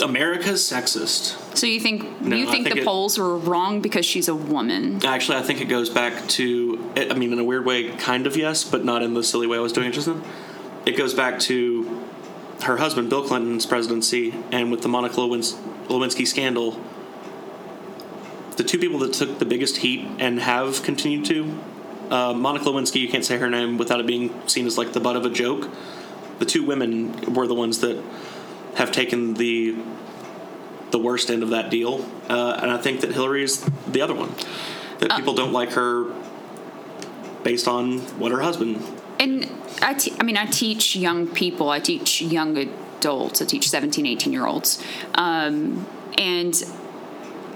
[0.00, 1.56] America's sexist.
[1.56, 4.34] So you think No, you think, think the it- polls were wrong because she's a
[4.34, 5.04] woman?
[5.04, 8.36] Actually, I think it goes back to, I mean, in a weird way, kind of
[8.36, 10.22] yes, but not in the silly way I was doing it just then.
[10.84, 12.05] It goes back to
[12.62, 15.56] her husband, Bill Clinton's presidency, and with the Monica Lewins-
[15.88, 16.80] Lewinsky scandal,
[18.56, 21.58] the two people that took the biggest heat and have continued to,
[22.10, 25.00] uh, Monica Lewinsky, you can't say her name without it being seen as like the
[25.00, 25.68] butt of a joke.
[26.38, 28.02] The two women were the ones that
[28.74, 29.74] have taken the
[30.92, 34.32] the worst end of that deal, uh, and I think that Hillary's the other one.
[35.00, 36.14] That people don't like her
[37.42, 38.82] based on what her husband.
[39.26, 39.50] And
[39.82, 44.06] I, te- I mean, I teach young people, I teach young adults, I teach 17,
[44.06, 44.82] 18 year olds.
[45.14, 45.86] Um,
[46.16, 46.54] and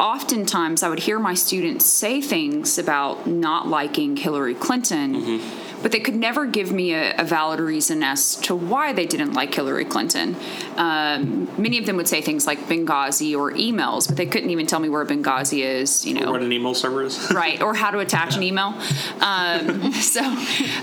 [0.01, 5.41] oftentimes I would hear my students say things about not liking Hillary Clinton,
[5.83, 9.33] but they could never give me a, a valid reason as to why they didn't
[9.35, 10.37] like Hillary Clinton.
[10.77, 14.67] Um, many of them would say things like Benghazi or emails, but they couldn't even
[14.67, 17.31] tell me where Benghazi is, you know What an email server is.
[17.33, 18.75] right or how to attach an email
[19.21, 20.21] um, so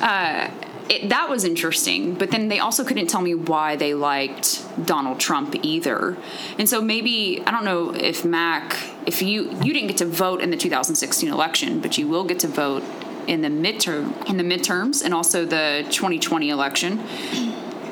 [0.01, 0.49] uh,
[0.89, 5.19] it, that was interesting but then they also couldn't tell me why they liked donald
[5.19, 6.17] trump either
[6.57, 10.41] and so maybe i don't know if mac if you you didn't get to vote
[10.41, 12.83] in the 2016 election but you will get to vote
[13.27, 17.03] in the midterm in the midterms and also the 2020 election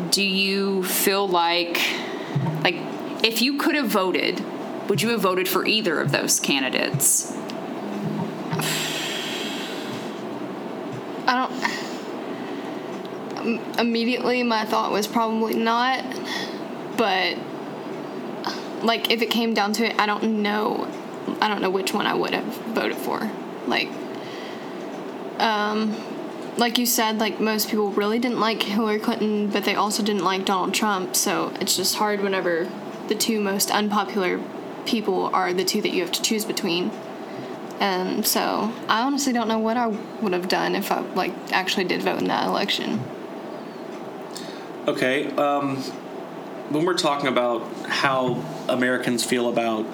[0.10, 1.80] do you feel like
[2.64, 2.76] like
[3.24, 4.43] if you could have voted
[4.88, 7.34] would you have voted for either of those candidates
[11.28, 11.85] I don't.
[13.46, 16.04] Um, Immediately, my thought was probably not,
[16.98, 17.38] but
[18.82, 20.88] like if it came down to it, I don't know.
[21.41, 23.30] I don't know which one I would have voted for.
[23.68, 23.89] Like,
[25.39, 25.96] um,
[26.58, 30.24] like you said, like most people really didn't like Hillary Clinton, but they also didn't
[30.24, 31.16] like Donald Trump.
[31.16, 32.70] So it's just hard whenever
[33.08, 34.41] the two most unpopular
[34.86, 36.91] people are the two that you have to choose between.
[37.80, 41.86] And so I honestly don't know what I would have done if I like actually
[41.86, 43.04] did vote in that election.
[44.88, 45.32] Okay.
[45.36, 45.78] Um,
[46.70, 49.86] when we're talking about how Americans feel about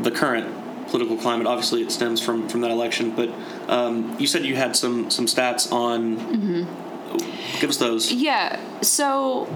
[0.00, 3.14] the current political climate, obviously it stems from, from that election.
[3.14, 3.30] But
[3.68, 6.66] um, you said you had some some stats on.
[7.60, 8.10] Give us those.
[8.10, 8.58] Yeah.
[8.80, 9.48] So,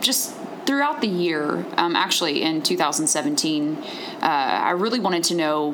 [0.00, 0.34] just
[0.66, 5.72] throughout the year, um, actually in 2017, uh, I really wanted to know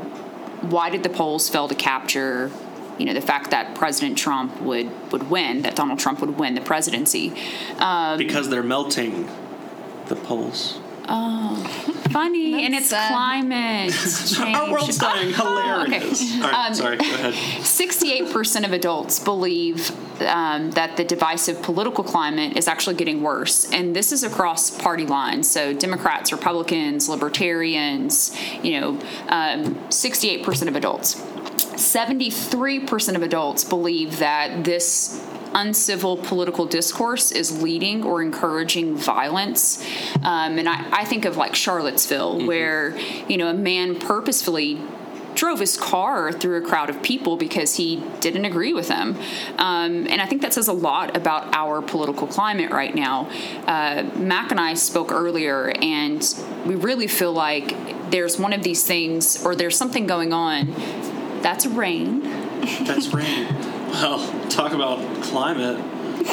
[0.61, 2.51] why did the polls fail to capture,
[2.99, 6.55] you know, the fact that President Trump would would win, that Donald Trump would win
[6.55, 7.31] the presidency.
[8.19, 9.29] Because they're melting
[10.07, 10.81] the polls.
[11.11, 11.57] Oh,
[12.11, 13.11] funny, and it's sad.
[13.11, 13.93] climate
[14.37, 14.55] change.
[14.55, 15.33] Our world's dying.
[15.39, 16.21] Oh, Hilarious.
[16.21, 16.43] okay.
[16.43, 16.97] All right, Um, sorry.
[16.99, 17.33] Go ahead.
[17.33, 19.91] 68% of adults believe
[20.21, 23.71] um, that the divisive political climate is actually getting worse.
[23.73, 25.51] And this is across party lines.
[25.51, 28.89] So, Democrats, Republicans, Libertarians, you know,
[29.29, 31.23] um, 68% of adults.
[31.79, 35.25] 73% of adults believe that this
[35.55, 39.83] uncivil political discourse is leading or encouraging violence.
[40.17, 42.99] Um, and I, I think of like Charlottesville, where,
[43.29, 44.81] you know, a man purposefully
[45.35, 49.17] drove his car through a crowd of people because he didn't agree with them.
[49.57, 53.31] Um, and I think that says a lot about our political climate right now.
[53.67, 56.23] Uh, Mac and I spoke earlier, and
[56.67, 60.75] we really feel like there's one of these things, or there's something going on.
[61.43, 62.23] That's rain
[62.85, 63.47] That's rain.
[63.91, 65.79] Well, talk about climate.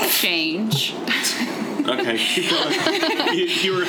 [0.10, 0.94] change.
[1.88, 3.38] Okay, keep going.
[3.38, 3.86] you, you were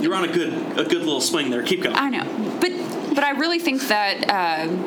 [0.00, 1.62] you were on a good a good little swing there.
[1.62, 1.96] Keep going.
[1.96, 2.70] I know, but
[3.14, 4.84] but I really think that um,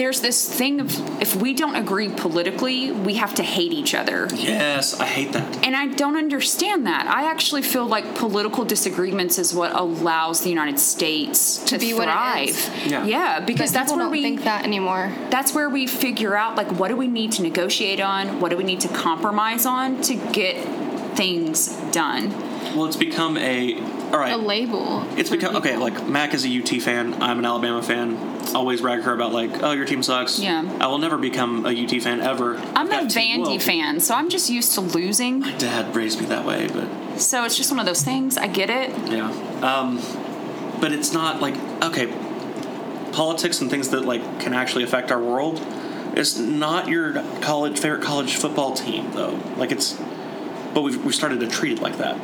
[0.00, 4.28] there's this thing of if we don't agree politically, we have to hate each other.
[4.34, 5.66] yes, I hate that.
[5.66, 7.06] And I don't understand that.
[7.06, 12.08] I actually feel like political disagreements is what allows the United States to, be what
[12.08, 12.48] it thrive.
[12.48, 12.70] is.
[12.86, 13.40] Yeah.
[13.40, 15.12] because But that's where don't we think that anymore.
[15.28, 18.56] that's where we figure out like what do we need to negotiate on, what do
[18.56, 20.56] we need to compromise on to get
[21.14, 22.30] things done.
[22.74, 23.74] Well, it's become a
[24.12, 24.32] all right.
[24.32, 25.06] A label.
[25.18, 25.76] It's for become okay.
[25.76, 27.20] Like Mac is a UT fan.
[27.22, 28.29] I'm an Alabama fan.
[28.54, 30.38] Always brag her about like, oh, your team sucks.
[30.38, 30.64] Yeah.
[30.80, 32.56] I will never become a UT fan ever.
[32.74, 35.40] I'm a two- Vandy fan, so I'm just used to losing.
[35.40, 38.36] My dad raised me that way, but So it's just one of those things.
[38.36, 38.90] I get it.
[39.10, 39.30] yeah.
[39.62, 40.00] Um,
[40.80, 42.06] but it's not like okay.
[43.12, 45.60] Politics and things that like can actually affect our world.
[46.16, 49.38] It's not your college favorite college football team though.
[49.56, 50.00] Like it's,
[50.74, 52.16] but we've we started to treat it like that.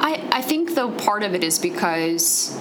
[0.00, 2.58] I, I think though part of it is because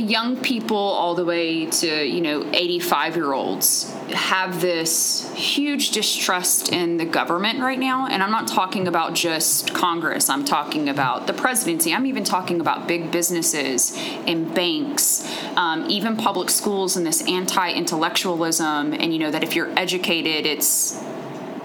[0.00, 6.72] young people all the way to you know 85 year olds have this huge distrust
[6.72, 8.06] in the government right now.
[8.06, 10.28] And i'm not talking about just congress.
[10.28, 11.92] I'm talking about the presidency.
[11.92, 13.96] I'm even talking about big businesses
[14.26, 19.76] and banks um, even public schools and this anti-intellectualism and you know that if you're
[19.78, 21.02] educated it's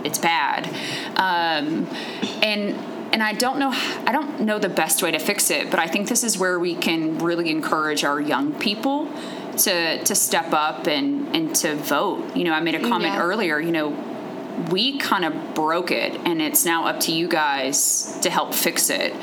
[0.04, 0.68] it's bad.
[1.16, 1.88] Um,
[2.42, 5.80] and and I don't know I don't know the best way to fix it, but
[5.80, 9.08] I think this is where we can really encourage our young people
[9.60, 12.36] to to step up and and to vote.
[12.36, 13.22] You know, I made a comment Yeah.
[13.22, 13.90] earlier, you know,
[14.72, 18.90] we kind of broke it and it's now up to you guys to help fix
[18.90, 19.14] it.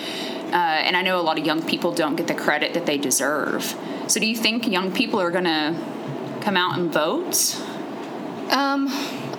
[0.53, 2.99] Uh, and I know a lot of young people don't get the credit that they
[2.99, 3.77] deserve.
[4.09, 5.77] So do you think young people are going to
[6.41, 7.55] come out and vote?
[8.51, 8.89] Um,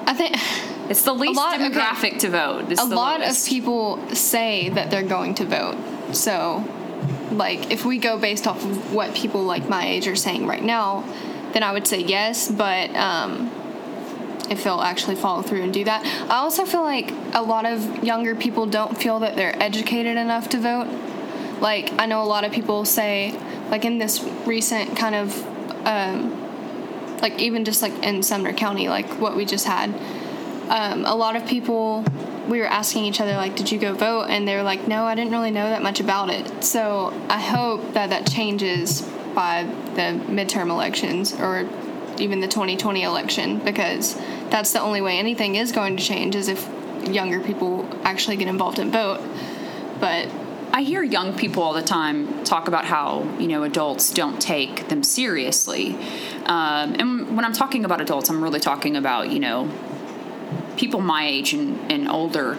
[0.08, 0.38] I think
[0.92, 1.70] It's the least lot- okay.
[1.70, 2.70] demographic to vote.
[2.70, 3.48] It's a lot lowest.
[3.48, 5.78] of people say that they're going to vote.
[6.12, 6.66] So,
[7.32, 10.62] like, if we go based off of what people like my age are saying right
[10.62, 11.06] now,
[11.54, 12.52] then I would say yes.
[12.52, 13.50] But um,
[14.50, 18.04] if they'll actually follow through and do that, I also feel like a lot of
[18.04, 20.88] younger people don't feel that they're educated enough to vote.
[21.62, 23.40] Like, I know a lot of people say,
[23.70, 26.38] like, in this recent kind of, um,
[27.22, 29.94] like, even just like in Sumner County, like what we just had
[30.72, 32.04] um, a lot of people
[32.48, 34.24] we were asking each other like did you go vote?
[34.30, 36.64] And they were like no i didn't really know that much about it.
[36.64, 39.02] So i hope that that changes
[39.36, 39.64] by
[39.96, 41.70] the midterm elections or
[42.20, 44.16] even the 2020 election because
[44.50, 46.68] that's the only way anything is going to change is if
[47.08, 49.22] younger people actually get involved and vote.
[50.00, 50.30] But
[50.74, 54.88] I hear young people all the time talk about how you know adults don't take
[54.88, 55.96] them seriously,
[56.46, 59.70] um, and when I'm talking about adults, I'm really talking about you know
[60.78, 62.58] people my age and, and older.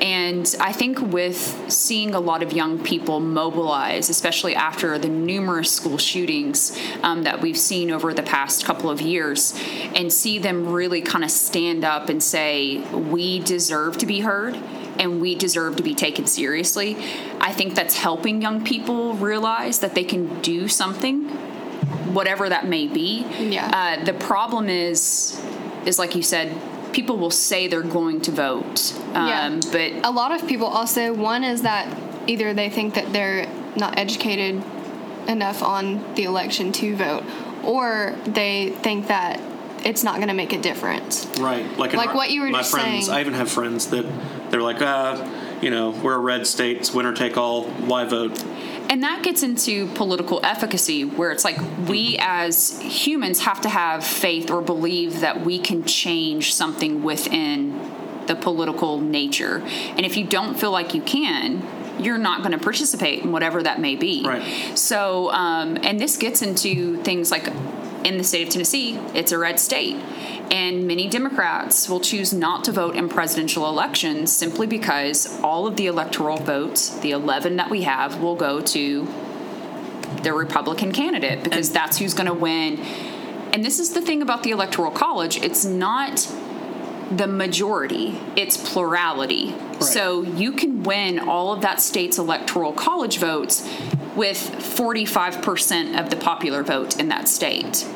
[0.00, 5.72] And I think with seeing a lot of young people mobilize, especially after the numerous
[5.72, 9.58] school shootings um, that we've seen over the past couple of years,
[9.96, 14.54] and see them really kind of stand up and say, we deserve to be heard
[15.00, 16.96] and we deserve to be taken seriously,
[17.40, 21.28] I think that's helping young people realize that they can do something
[22.12, 23.24] whatever that may be.
[23.38, 23.70] Yeah.
[23.72, 25.40] Uh, the problem is,
[25.86, 26.56] is like you said,
[26.98, 28.92] people will say they're going to vote.
[29.14, 29.60] Um, Yeah.
[29.70, 31.86] But a lot of people also one is that
[32.26, 33.46] either they think that they're
[33.76, 34.60] not educated
[35.28, 35.82] enough on
[36.16, 37.22] the election to vote
[37.62, 39.40] or they think that
[39.84, 41.64] it's not going to make a difference Right.
[41.78, 43.16] Like, Like our- what you were my just friends, saying.
[43.16, 44.04] I even have friends that
[44.50, 45.24] they're like, uh,
[45.62, 48.42] you know, we're a red state, it's winner take all, why vote?
[48.90, 51.58] And that gets into political efficacy, where it's like
[51.88, 57.78] we as humans have to have faith or believe that we can change something within
[58.26, 59.62] the political nature.
[59.96, 61.62] And if you don't feel like you can,
[61.98, 64.24] you're not going to participate in whatever that may be.
[64.24, 64.78] Right.
[64.78, 67.48] So, um, and this gets into things like
[68.04, 69.96] in the state of Tennessee, it's a red state.
[70.50, 75.76] And many Democrats will choose not to vote in presidential elections simply because all of
[75.76, 79.06] the electoral votes, the 11 that we have, will go to
[80.22, 82.78] the Republican candidate because that's who's going to win.
[83.52, 86.32] And this is the thing about the Electoral College it's not
[87.10, 89.54] the majority, it's plurality.
[89.80, 93.62] So you can win all of that state's Electoral College votes
[94.14, 97.86] with 45% of the popular vote in that state.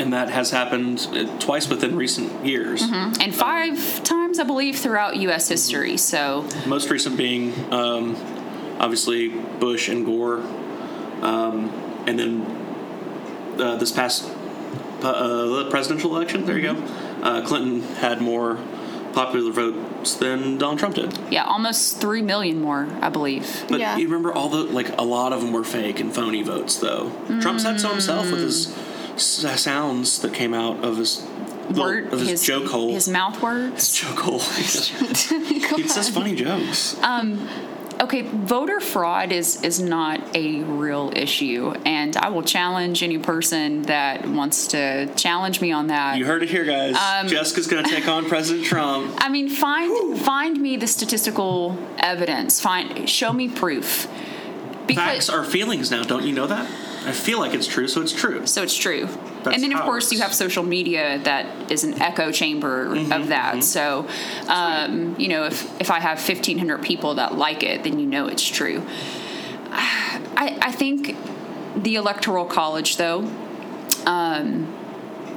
[0.00, 2.82] And that has happened uh, twice within recent years.
[2.82, 5.48] And five times, I believe, throughout U.S.
[5.48, 5.96] history.
[5.98, 8.16] So, Most recent being um,
[8.78, 10.38] obviously Bush and Gore,
[11.20, 11.68] um,
[12.06, 12.40] and then
[13.60, 14.24] uh, this past
[15.02, 16.46] uh, presidential election.
[16.46, 16.82] There you go.
[17.22, 18.58] Uh, Clinton had more
[19.12, 21.18] popular votes than Donald Trump did.
[21.30, 23.64] yeah, almost 3 million more, I believe.
[23.68, 23.96] But Yeah.
[23.98, 27.10] you remember all the like a lot of them were fake and phony votes though.
[27.42, 28.78] Trump said so himself with his s-
[29.16, 31.26] sounds that came out of his
[31.70, 32.92] Word, of his, joke hole.
[32.92, 33.88] His mouth words.
[33.88, 34.40] His joke hole.
[35.76, 36.96] he says funny jokes.
[38.00, 43.82] Okay, voter fraud is is not a real issue, and I will challenge any person
[43.82, 46.16] that wants to challenge me on that.
[46.16, 46.96] you heard it here, guys.
[46.96, 49.14] Um, Jessica's going to take on President Trump.
[49.18, 52.58] I mean, find find me the statistical evidence.
[52.58, 54.08] Find show me proof.
[54.94, 56.02] Facts are feelings now.
[56.02, 56.70] Don't you know that?
[57.06, 58.46] I feel like it's true, so it's true.
[58.46, 59.06] so it's true.
[59.42, 62.30] That's and then of how it course you have social media that is an echo
[62.30, 63.64] chamber Mm-hmm, of that.
[63.64, 64.06] So
[64.48, 68.06] um, you know, if if I have fifteen hundred people that like it, then you
[68.06, 68.82] know it's true.
[69.72, 71.16] I I think
[71.76, 73.20] the electoral college though
[74.06, 74.66] um,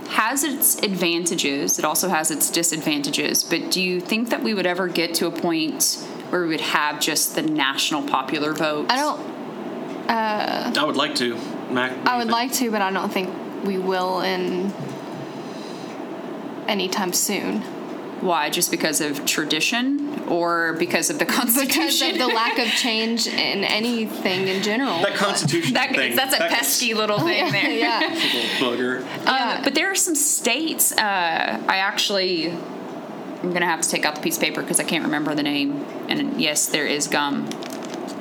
[0.10, 1.80] has its advantages.
[1.80, 3.44] It also has its disadvantages.
[3.44, 5.96] But do you think that we would ever get to a point
[6.30, 8.88] where we would have just the national popular vote?
[8.90, 9.34] i don't
[10.10, 11.38] I would like to.
[11.74, 12.32] Mac, i would think?
[12.32, 13.30] like to but i don't think
[13.66, 14.72] we will in
[16.68, 17.62] anytime soon
[18.22, 18.50] Why?
[18.50, 21.68] Just because of tradition or because of the Constitution?
[21.68, 26.16] because of the lack of change in anything in general that Constitution That- thing.
[26.16, 27.70] that's a that pesky little thing there.
[27.70, 28.00] yeah
[28.60, 29.06] little booger.
[29.26, 30.94] Uh, but there are some states.
[30.94, 31.02] Uh,
[31.68, 35.04] I actually, I'm gonna have to take out the piece of paper because I can't
[35.04, 35.84] remember the name.
[36.08, 37.50] And yes, there is gum.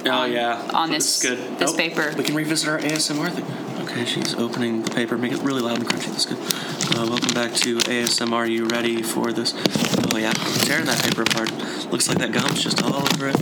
[0.05, 1.59] Oh yeah, on This this- is good.
[1.59, 2.13] this Oh, paper.
[2.17, 3.45] We can revisit our ASMR thing.
[3.87, 5.17] Okay, she's opening the paper.
[5.19, 6.07] Make it really loud and crunchy.
[6.11, 6.39] That's good.
[6.97, 8.33] Uh, welcome back to ASMR.
[8.33, 9.55] Are you ready for this?
[10.13, 10.33] Oh yeah,
[10.65, 11.51] tearing that paper apart.
[11.93, 13.37] Looks like that gum's just all over it.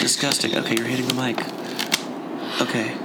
[0.00, 0.56] Disgusting.
[0.56, 1.38] Okay, you're hitting the mic.
[2.60, 2.96] Okay.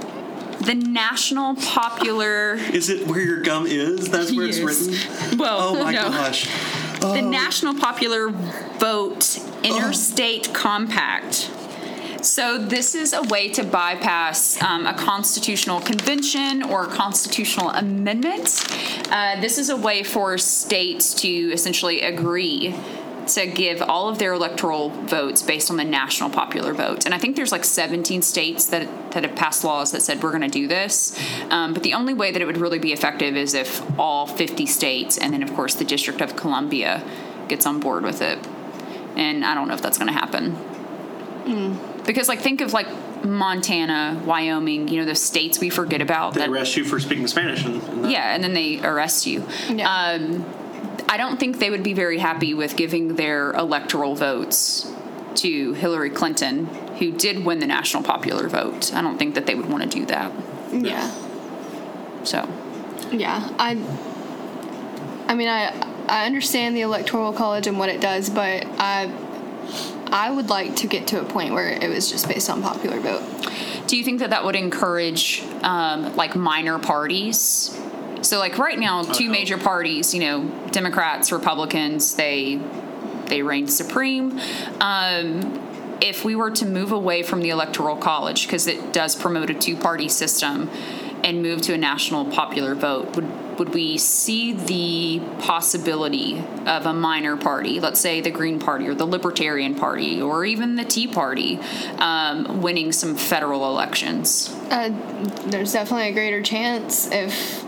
[0.60, 2.54] The national popular.
[2.72, 4.08] Is it where your gum is?
[4.10, 5.38] That's where it's written.
[5.38, 6.10] Well, Oh my no.
[6.10, 6.48] gosh.
[7.00, 11.48] The National Popular Vote Interstate Compact.
[12.22, 18.66] So, this is a way to bypass um, a constitutional convention or constitutional amendment.
[19.08, 22.74] Uh, this is a way for states to essentially agree
[23.28, 27.04] to give all of their electoral votes based on the national popular vote.
[27.04, 30.30] And I think there's like 17 states that, that have passed laws that said we're
[30.30, 31.16] going to do this.
[31.50, 34.66] Um, but the only way that it would really be effective is if all 50
[34.66, 37.04] states, and then of course the District of Columbia,
[37.48, 38.38] gets on board with it.
[39.16, 40.56] And I don't know if that's going to happen.
[42.08, 42.88] Because like think of like
[43.24, 46.34] Montana, Wyoming, you know, those states we forget about.
[46.34, 47.64] They that- arrest you for speaking Spanish.
[47.64, 48.10] And, and that.
[48.10, 49.44] yeah, and then they arrest you.
[49.68, 49.88] Yeah.
[49.88, 50.44] Um,
[51.08, 54.90] I don't think they would be very happy with giving their electoral votes
[55.36, 56.66] to Hillary Clinton,
[56.98, 58.92] who did win the national popular vote.
[58.94, 60.32] I don't think that they would want to do that.
[60.72, 61.10] yeah
[62.24, 62.48] So,
[63.12, 63.72] Yeah, I.
[65.28, 65.72] I mean, I
[66.08, 69.06] I understand the electoral college and what it does, but I
[70.12, 73.00] I would like to get to a point where it was just based on popular
[73.00, 73.22] vote.
[73.86, 77.78] do you think that that would encourage um, like minor parties?
[78.22, 79.32] So, like right now, two Uh-oh.
[79.32, 82.60] major parties, you know, Democrats, Republicans, they
[83.26, 84.40] they reign supreme.
[84.80, 85.64] Um,
[86.00, 89.54] if we were to move away from the electoral college, because it does promote a
[89.54, 90.70] two party system,
[91.24, 93.28] and move to a national popular vote, would
[93.58, 98.94] would we see the possibility of a minor party, let's say the Green Party or
[98.94, 101.58] the Libertarian Party or even the Tea Party,
[101.98, 104.54] um, winning some federal elections?
[104.70, 104.90] Uh,
[105.46, 107.64] there's definitely a greater chance if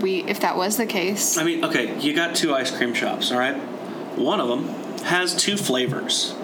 [0.00, 1.36] we if that was the case.
[1.36, 3.56] I mean, okay, you got two ice cream shops, all right?
[4.16, 4.68] One of them
[5.04, 6.34] has two flavors.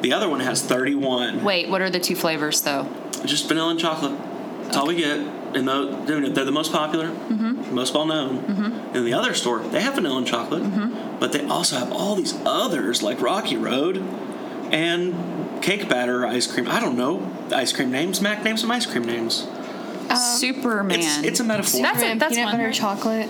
[0.00, 1.42] The other one has 31.
[1.42, 2.88] Wait, what are the two flavors though?
[3.24, 4.16] Just vanilla and chocolate.
[4.64, 5.18] That's all we get.
[5.54, 7.74] And tho- they're they're the most popular, Mm-hmm.
[7.74, 8.90] most well known.
[8.94, 11.18] In the other store, they have vanilla and chocolate, Mm-hmm.
[11.18, 13.96] but they also have all these others like Rocky Road
[14.70, 15.14] and
[15.62, 16.68] cake batter ice cream.
[16.68, 18.20] I don't know ice cream names.
[18.20, 19.46] Mac, name some ice cream names.
[20.38, 20.98] Superman.
[21.00, 21.82] It's, it's a metaphor.
[21.82, 22.74] That's Superman it, that's peanut one, butter right?
[22.74, 23.28] chocolate.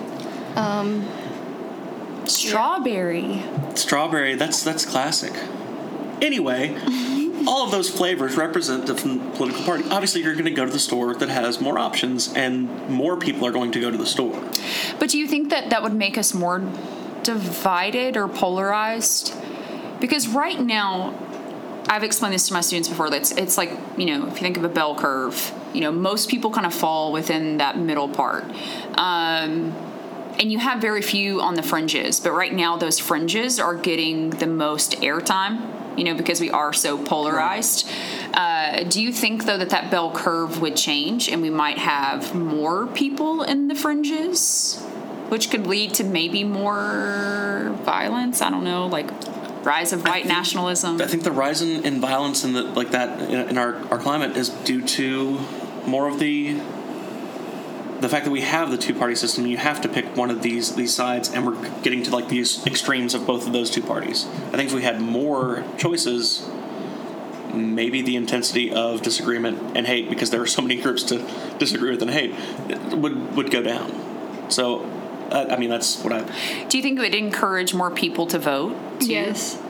[2.28, 3.42] Strawberry.
[3.74, 5.32] Strawberry, that's that's classic.
[6.20, 6.76] Anyway,
[7.46, 9.84] all of those flavors represent different political party.
[9.90, 13.46] Obviously, you're going to go to the store that has more options, and more people
[13.46, 14.42] are going to go to the store.
[14.98, 16.60] But do you think that that would make us more
[17.22, 19.34] divided or polarized?
[20.00, 21.14] Because right now,
[21.88, 23.10] I've explained this to my students before.
[23.10, 26.28] That's it's like you know, if you think of a bell curve, you know, most
[26.28, 28.44] people kind of fall within that middle part.
[28.96, 29.74] Um,
[30.38, 34.30] and you have very few on the fringes, but right now those fringes are getting
[34.30, 35.58] the most airtime,
[35.98, 37.88] you know, because we are so polarized.
[38.32, 42.34] Uh, do you think though that that bell curve would change and we might have
[42.34, 44.78] more people in the fringes,
[45.28, 48.40] which could lead to maybe more violence?
[48.40, 49.10] I don't know, like
[49.64, 51.00] rise of white think- nationalism.
[51.00, 53.98] I think the rise in, in violence in the like that in, in our, our
[53.98, 55.40] climate is due to
[55.86, 56.60] more of the
[58.00, 59.46] the fact that we have the two party system.
[59.46, 62.64] You have to pick one of these these sides, and we're getting to like these
[62.66, 64.26] extremes of both of those two parties.
[64.26, 66.48] I think if we had more choices,
[67.52, 71.18] maybe the intensity of disagreement and hate, because there are so many groups to
[71.58, 72.34] disagree with and hate,
[72.94, 74.50] would would go down.
[74.50, 74.84] So,
[75.30, 76.66] uh, I mean, that's what I.
[76.68, 78.76] do you think it would encourage more people to vote?
[79.00, 79.12] too?
[79.12, 79.60] Yes.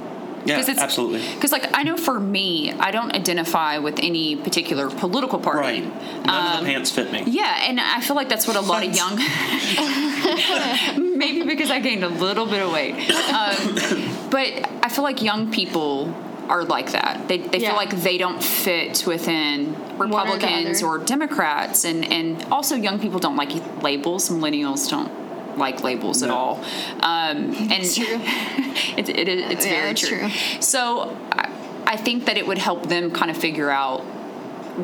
[0.49, 1.21] Yeah, it's, absolutely.
[1.35, 5.83] Because, like, I know for me, I don't identify with any particular political party.
[5.83, 6.25] Right.
[6.25, 7.25] None of Um, the pants fit me.
[7.27, 9.17] Yeah, and I feel like that's what a lot of young.
[11.17, 12.95] maybe because I gained a little bit of weight,
[13.33, 16.15] um, but I feel like young people
[16.49, 17.29] are like that.
[17.29, 17.69] They, they Yeah.
[17.71, 20.93] feel like they don't fit within Republicans other.
[20.93, 23.51] or, Democrats, and and also young people don't like
[23.83, 24.31] labels.
[24.31, 25.11] Millennials don't
[25.59, 26.57] like labels at all,
[27.01, 28.07] um, and It's true.
[28.97, 30.19] it, it, it's Yeah, very true.
[30.21, 30.29] true.
[30.61, 31.51] So I,
[31.87, 34.01] I think that it would help them kind of figure out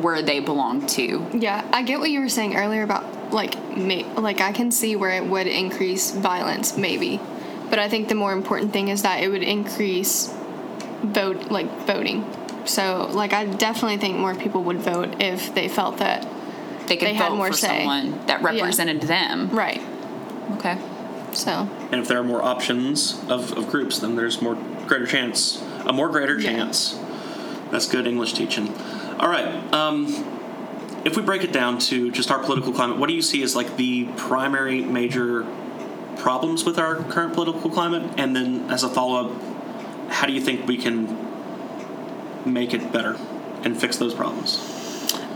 [0.01, 1.25] where they belong to.
[1.33, 4.95] Yeah, I get what you were saying earlier about like may, like I can see
[4.95, 7.19] where it would increase violence maybe.
[7.69, 10.33] But I think the more important thing is that it would increase
[11.03, 12.25] vote like voting.
[12.65, 16.27] So like I definitely think more people would vote if they felt that
[16.87, 17.67] They could They vote had more for say.
[17.79, 19.49] someone that represented them.
[19.51, 19.81] right.
[20.53, 20.77] Okay.
[21.33, 24.55] So And if there are more options of, of groups, then there's more
[24.87, 26.51] greater chance, a more greater Yeah.
[26.51, 26.97] chance.
[27.71, 28.73] That's good English teaching.
[29.19, 29.73] All right.
[29.73, 30.07] Um,
[31.03, 33.55] if we break it down to just our political climate, what do you see as
[33.55, 35.45] like the primary major
[36.17, 38.03] problems with our current political climate?
[38.17, 41.17] And then as a follow up, how do you think we can
[42.45, 43.17] make it better
[43.63, 44.57] and fix those problems?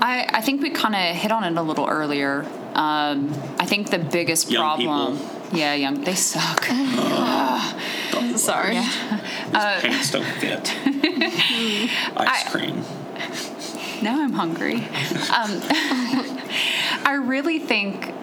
[0.01, 2.45] I, I think we kind of hit on it a little earlier.
[2.73, 5.17] Um, I think the biggest Young problem.
[5.17, 5.57] people.
[5.57, 6.03] Yeah, young.
[6.03, 6.63] They suck.
[8.35, 8.75] sorry.
[9.51, 10.73] Pants don't fit.
[10.85, 12.83] Ice I- cream.
[14.01, 14.75] Now I'm hungry.
[14.75, 14.81] Um,
[17.03, 18.13] I really think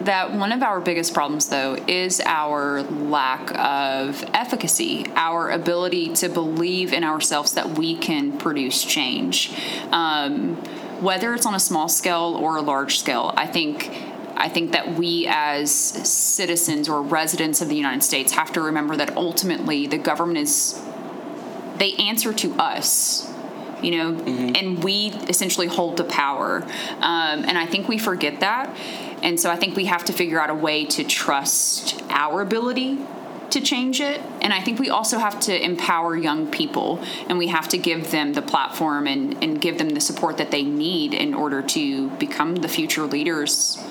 [0.00, 6.28] that one of our biggest problems, though, is our lack of efficacy, our ability to
[6.28, 9.52] believe in ourselves that we can produce change.
[9.90, 10.60] Um,
[11.02, 13.90] whether it's on a small scale or a large scale, I think.
[14.34, 18.96] I think that we as citizens or residents of the United States have to remember
[18.96, 20.82] that ultimately the government is
[21.76, 23.30] they answer to us
[23.82, 26.62] you know and we essentially hold the power
[27.00, 28.74] um, and i think we forget that
[29.22, 32.98] and so i think we have to figure out a way to trust our ability
[33.52, 37.48] to change it and i think we also have to empower young people and we
[37.48, 41.14] have to give them the platform and, and give them the support that they need
[41.14, 43.82] in order to become the future leaders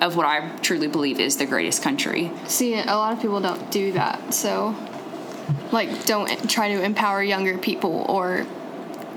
[0.00, 3.70] of what i truly believe is the greatest country See, a lot of people don't
[3.70, 4.34] do that.
[4.34, 4.76] So,
[5.70, 8.46] like, don't try to empower younger people or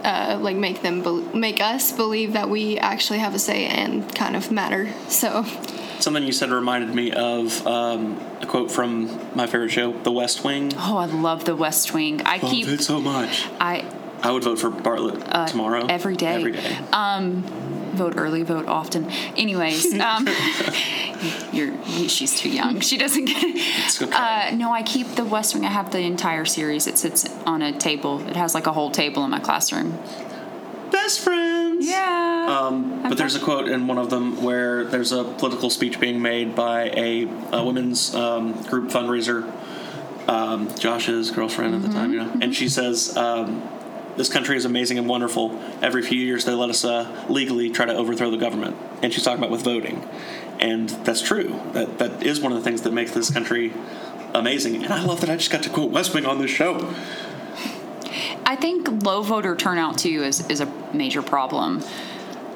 [0.03, 4.13] uh, like make them bel make us believe that we actually have a say and
[4.15, 4.89] kind of matter.
[5.09, 5.43] So,
[5.99, 10.43] Something you said reminded me of um, a quote from my favorite show, The West
[10.43, 10.71] Wing.
[10.75, 13.45] oh i love the west wing i keep it so much.
[13.59, 13.83] i
[14.23, 15.85] I would vote for Bartlet tomorrow.
[15.87, 16.33] every day.
[16.35, 16.77] Every day.
[17.93, 19.11] vote early, vote often.
[19.37, 20.27] Anyways, um,
[21.51, 21.73] you're
[22.07, 22.79] she's too young.
[22.79, 23.55] She doesn't get it.
[23.85, 24.11] It's okay.
[24.11, 25.63] Uh, no, I keep the West Wing.
[25.65, 26.87] I have the entire series.
[26.87, 28.19] It sits on a table.
[28.27, 29.91] It has like a whole table in my classroom.
[30.91, 31.19] Best
[31.85, 32.47] Yeah.
[32.49, 36.21] Um, but there's a quote in one of them where there's a political speech being
[36.21, 39.51] made by a, a women's um, group fundraiser,
[40.27, 43.61] um, Josh's girlfriend at the time, you know, and she says, um,
[44.17, 45.59] "This country is amazing and wonderful.
[45.81, 49.23] Every few years they let us uh, legally try to overthrow the government." And she's
[49.23, 50.07] talking about with voting,
[50.59, 51.59] and that's true.
[51.73, 53.71] That that is one of the things that makes this country
[54.33, 54.83] amazing.
[54.83, 56.93] And I love that I just got to quote West Wing on this show.
[58.45, 61.83] I think low voter turnout too is, is a major problem.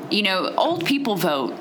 [0.10, 1.56] You know, old people vote,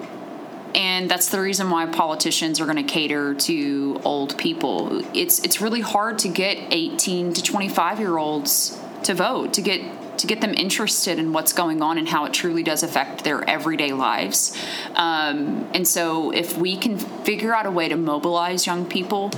[0.75, 5.03] and that's the reason why politicians are going to cater to old people.
[5.15, 9.83] It's it's really hard to get 18 to 25 year olds to vote to get
[10.19, 13.49] to get them interested in what's going on and how it truly does affect their
[13.49, 14.57] everyday lives.
[14.95, 19.31] Um, and so, if we can figure out a way to mobilize young people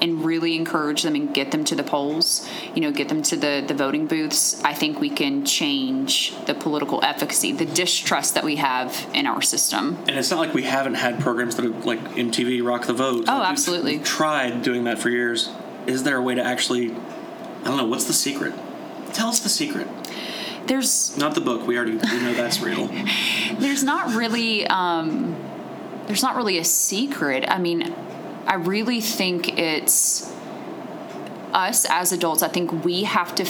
[0.00, 3.36] and really encourage them and get them to the polls, you know, get them to
[3.36, 8.44] the, the voting booths, I think we can change the political efficacy, the distrust that
[8.44, 9.96] we have in our system.
[10.08, 13.24] And it's not like we haven't had programs that have like MTV Rock the Vote.
[13.28, 13.98] Oh, Like, absolutely.
[13.98, 15.50] we've tried doing that for years.
[15.86, 16.92] Is there a way to actually?
[16.92, 17.86] I don't know.
[17.86, 18.54] What's the secret?
[19.12, 19.86] Tell us the secret.
[20.66, 21.66] There's Not the book.
[21.66, 22.88] We already we know that's real.
[23.58, 25.36] there's not really um,
[26.06, 27.44] there's not really a secret.
[27.48, 27.94] I mean,
[28.46, 30.32] I really think it's
[31.52, 32.42] us as adults.
[32.42, 33.46] I think we have to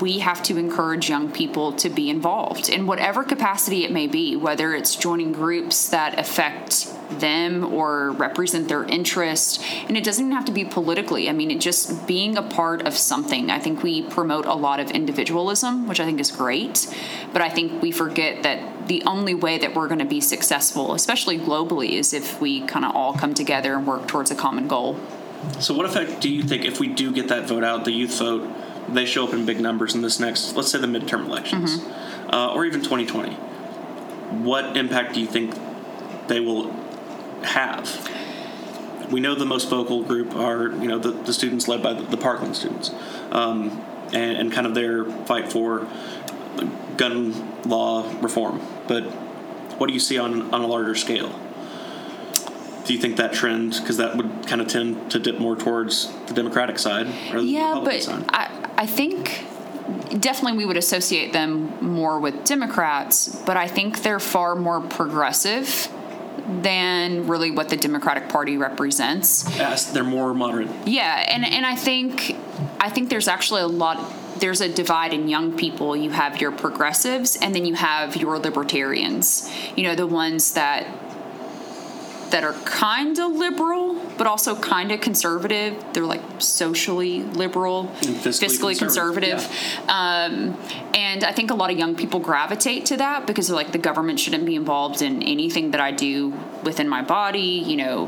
[0.00, 4.34] we have to encourage young people to be involved in whatever capacity it may be,
[4.34, 9.62] whether it's joining groups that affect them or represent their interest.
[9.86, 11.28] And it doesn't even have to be politically.
[11.28, 13.48] I mean, it just being a part of something.
[13.48, 16.92] I think we promote a lot of individualism, which I think is great.
[17.32, 20.94] But I think we forget that the only way that we're going to be successful,
[20.94, 24.68] especially globally, is if we kind of all come together and work towards a common
[24.68, 24.98] goal.
[25.60, 28.18] So, what effect do you think if we do get that vote out, the youth
[28.18, 28.48] vote,
[28.88, 31.84] they show up in big numbers in this next, let's say, the midterm elections,
[32.32, 33.34] uh, or even 2020?
[34.42, 35.54] What impact do you think
[36.28, 36.70] they will
[37.42, 38.10] have?
[39.10, 42.02] We know the most vocal group are, you know, the, the students led by the,
[42.02, 42.90] the Parkland students,
[43.30, 45.86] um, and, and kind of their fight for
[46.96, 48.60] gun law reform.
[48.88, 49.04] But
[49.78, 51.38] what do you see on on a larger scale?
[52.84, 56.12] Do you think that trend, because that would kind of tend to dip more towards
[56.28, 58.24] the Democratic side or the Yeah, Republican but side?
[58.28, 59.44] I, I think
[60.20, 65.88] definitely we would associate them more with Democrats, but I think they're far more progressive
[66.62, 69.44] than really what the Democratic Party represents.
[69.56, 70.68] Yes, they're more moderate.
[70.86, 72.36] Yeah, and and I think
[72.78, 73.98] I think there's actually a lot
[74.40, 75.96] there's a divide in young people.
[75.96, 79.50] You have your progressives and then you have your libertarians.
[79.76, 81.05] You know, the ones that
[82.30, 85.82] that are kind of liberal but also kind of conservative.
[85.92, 89.38] They're like socially liberal, And fiscally conservative.
[89.40, 90.56] conservative, Um,
[90.94, 93.78] and I think a lot of young people gravitate to that because they're like the
[93.78, 96.32] government shouldn't be involved in anything that I do
[96.64, 97.40] within my body.
[97.40, 98.06] You know,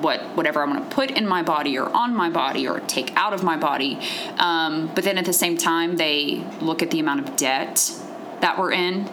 [0.00, 3.14] what whatever I want to put in my body or on my body or take
[3.16, 3.98] out of my body.
[4.38, 7.92] Um, but then at the same time, they look at the amount of debt
[8.40, 9.10] that we're in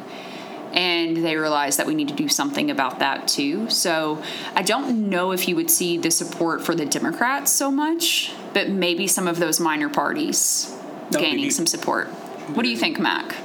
[0.76, 3.70] and they realize that we need to do something about that too.
[3.70, 4.22] So
[4.56, 8.70] I don't know if you would see the support for the Democrats so much, but
[8.70, 10.66] maybe some of those minor parties
[11.12, 11.52] That would be gaining neat.
[11.52, 12.08] some support.
[12.54, 13.36] What do you think, Mac?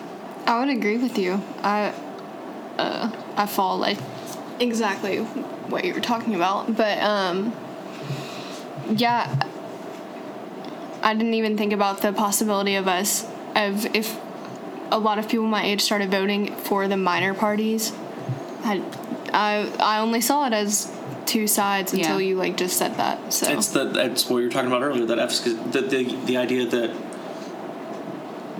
[0.47, 1.41] I would agree with you.
[1.62, 1.95] I
[2.78, 3.99] uh, I fall like
[4.59, 7.53] exactly what you were talking about, but um,
[8.91, 9.49] yeah,
[11.03, 13.24] I didn't even think about the possibility of us
[13.55, 14.18] of if
[14.93, 17.93] a lot of people my age started voting for the minor parties.
[18.64, 18.82] I
[19.32, 20.91] I I only saw it as
[21.26, 22.28] two sides until Yeah.
[22.28, 23.32] you like just said that.
[23.32, 25.07] So It's the that's what you were talking about earlier.
[25.07, 26.91] That efficacy, the, the the idea that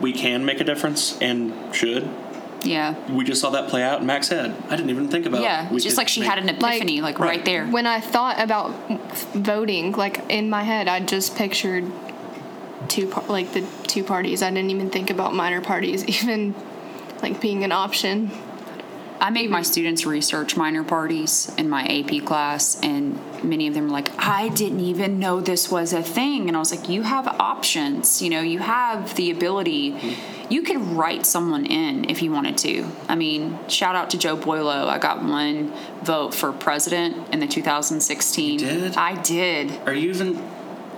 [0.01, 2.09] we can make a difference and should.
[2.63, 2.95] Yeah.
[3.11, 4.55] We just saw that play out in Mac's head.
[4.69, 5.41] I didn't even think about.
[5.43, 7.45] Yeah, we just like she make- had an epiphany, like, right, Right.
[7.45, 7.67] there.
[7.67, 8.73] when I thought about
[9.35, 11.91] voting, like in my head, I just pictured
[12.91, 14.43] two par- like the two parties.
[14.43, 16.55] I didn't even think about minor parties even
[17.23, 18.31] like being an option.
[19.21, 23.85] I made my students research minor parties in my AP class, and many of them
[23.85, 26.49] were like, I didn't even know this was a thing.
[26.49, 28.23] And I was like, You have options.
[28.23, 29.93] You know, you have the ability.
[29.93, 30.53] Mm-hmm.
[30.53, 32.85] You could write someone in if you wanted to.
[33.09, 34.89] I mean, shout out to Joe Boilo.
[34.89, 35.73] I got one
[36.03, 38.53] vote for president in the 2016.
[38.53, 38.97] You did?
[38.97, 39.71] I did.
[39.87, 40.43] Are you even?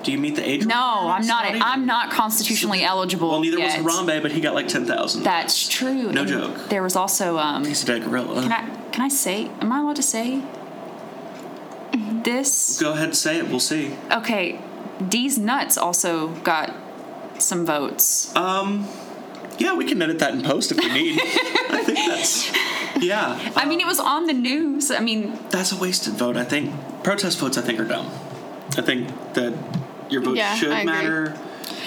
[0.04, 0.66] Do you meet the age?
[0.66, 0.76] No,
[1.08, 1.48] I'm not.
[1.48, 1.62] even?
[1.62, 3.30] I'm not constitutionally eligible.
[3.30, 3.82] Well, neither yet.
[3.82, 5.22] was Harambe, but he got like ten thousand.
[5.22, 6.12] That's true.
[6.12, 6.68] No And joke.
[6.68, 8.42] There was also um, He's a dead gorilla.
[8.42, 9.46] Can I can I say?
[9.60, 10.42] Am I allowed to say
[12.24, 12.80] this?
[12.80, 13.48] Go ahead and say it.
[13.48, 13.94] We'll see.
[14.10, 14.60] Okay,
[15.00, 16.74] Deez Nuts also got
[17.38, 18.34] some votes.
[18.36, 18.86] Um,
[19.58, 21.18] yeah, we can edit that in post if we need.
[21.22, 22.52] I think that's
[23.02, 23.52] yeah.
[23.56, 24.90] I mean, it was on the news.
[24.90, 26.36] I mean, That's a wasted vote.
[26.36, 26.72] I think
[27.04, 27.58] protest votes.
[27.58, 28.06] I think are dumb.
[28.76, 29.52] I think that
[30.12, 30.92] your vote Yeah, should I agree.
[30.92, 31.38] matter.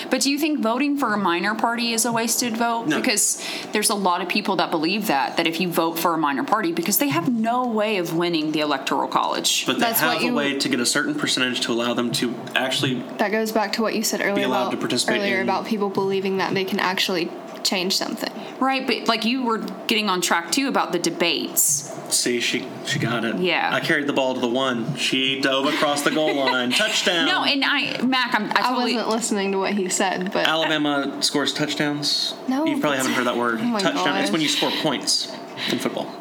[0.09, 2.88] but do you think voting for a minor party is a wasted vote?
[2.88, 2.97] No.
[2.99, 6.17] Because there's a lot of people that believe that that if you vote for a
[6.17, 9.65] minor party, because they have no way of winning the electoral college.
[9.65, 11.93] But they That's what have a you- way to get a certain percentage to allow
[11.93, 13.01] them to actually.
[13.17, 15.65] That goes back to what you said earlier allowed about to participate earlier in- about
[15.65, 17.30] people believing that they can actually
[17.63, 18.32] change something.
[18.59, 19.57] Right, but like you were
[19.88, 21.91] getting on track too about the debates.
[22.10, 23.36] See, she she got it.
[23.38, 23.70] Yeah.
[23.74, 24.95] I carried the ball to the one.
[24.95, 26.72] She dove across the goal line.
[26.72, 27.26] Touchdown.
[27.26, 31.22] No, and I, Mac, I'm, I I wasn't listening to what he said, but Alabama
[31.22, 32.36] scores touchdowns.
[32.47, 33.60] No, you probably haven't heard that word.
[33.62, 34.18] Oh my Touchdown.
[34.18, 35.32] It's when you score points
[35.72, 36.14] in football.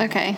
[0.00, 0.36] okay.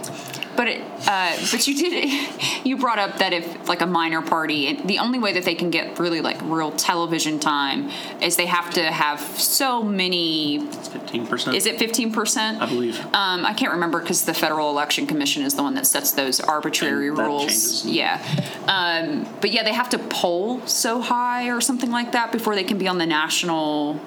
[0.54, 2.30] But it, uh, but you did
[2.64, 5.54] you brought up that if like a minor party, and the only way that they
[5.54, 7.90] can get really like real television time
[8.20, 10.56] is they have to have so many.
[10.64, 11.56] It's fifteen percent.
[11.56, 12.60] Is it fifteen percent?
[12.60, 12.98] I believe.
[13.14, 16.38] Um, I can't remember because the Federal Election Commission is the one that sets those
[16.40, 17.42] arbitrary rules.
[17.82, 17.86] changes.
[17.86, 18.22] Yeah,
[18.68, 22.64] um, but yeah, they have to poll so high or something like that before they
[22.64, 23.98] can be on the national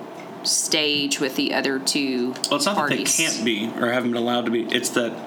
[0.43, 3.17] stage with the other two Well, it's not parties.
[3.17, 4.61] that they can't be or haven't been allowed to be.
[4.65, 5.24] It's that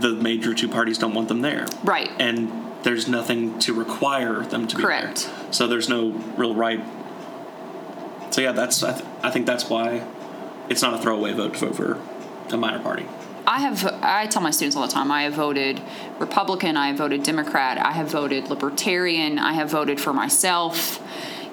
[0.00, 1.66] the major two parties don't want them there.
[1.82, 2.10] Right.
[2.18, 5.26] And there's nothing to require them to be Correct.
[5.26, 5.52] there.
[5.52, 6.84] So there's no real right.
[8.30, 10.06] So yeah, that's I, th- I think that's why
[10.68, 12.00] it's not a throwaway vote to vote for
[12.54, 13.06] a minor party.
[13.46, 15.80] I have I tell my students all the time I have voted
[16.18, 21.02] Republican, I have voted Democrat, I have voted Libertarian, I have voted for myself.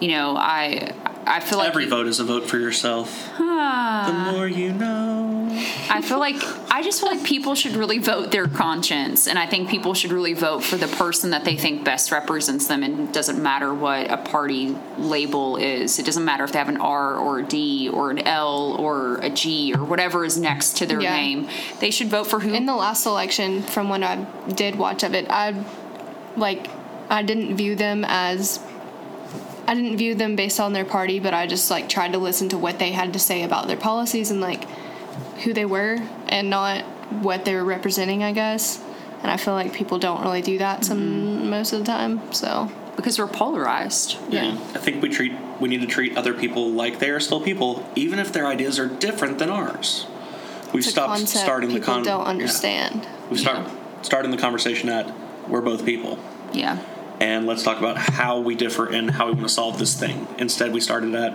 [0.01, 0.93] You know, I
[1.27, 3.31] I feel like Every vote is a vote for yourself.
[3.39, 4.05] Ah.
[4.07, 5.47] the more you know.
[5.89, 6.35] I feel like
[6.71, 10.11] I just feel like people should really vote their conscience, and I think people should
[10.11, 12.83] really vote for the person that they think best represents them.
[12.83, 15.97] And it doesn't matter what a party label is.
[15.97, 19.17] It doesn't matter if they have an R or a D or an L or
[19.17, 21.15] a G or whatever is next to their Yeah.
[21.15, 21.47] name.
[21.79, 22.53] They should vote for who.
[22.53, 25.55] In the last election, from when I did watch of it, I
[26.37, 26.67] like
[27.09, 28.59] I didn't view them as
[29.67, 32.49] I didn't view them based on their party, but I just like tried to listen
[32.49, 34.67] to what they had to say about their policies and like
[35.43, 36.83] who they were and not
[37.21, 38.81] what they were representing, I guess.
[39.21, 41.49] And I feel like people don't really do that some mm-hmm.
[41.49, 42.31] most of the time.
[42.31, 44.17] So because we're polarized.
[44.29, 44.51] yeah.
[44.51, 47.89] I think we treat we need to treat other people like they are still people,
[47.95, 50.05] even if their ideas are different than ours.
[50.73, 52.03] We've It's stopped concept starting the con.
[52.03, 52.29] don't yeah.
[52.29, 53.07] understand.
[53.29, 53.69] We've start
[54.01, 55.11] starting the conversation at
[55.47, 56.19] we're both people,
[56.53, 56.79] Yeah.
[57.19, 60.27] And let's talk about how we differ and how we want to solve this thing.
[60.37, 61.33] Instead, we started at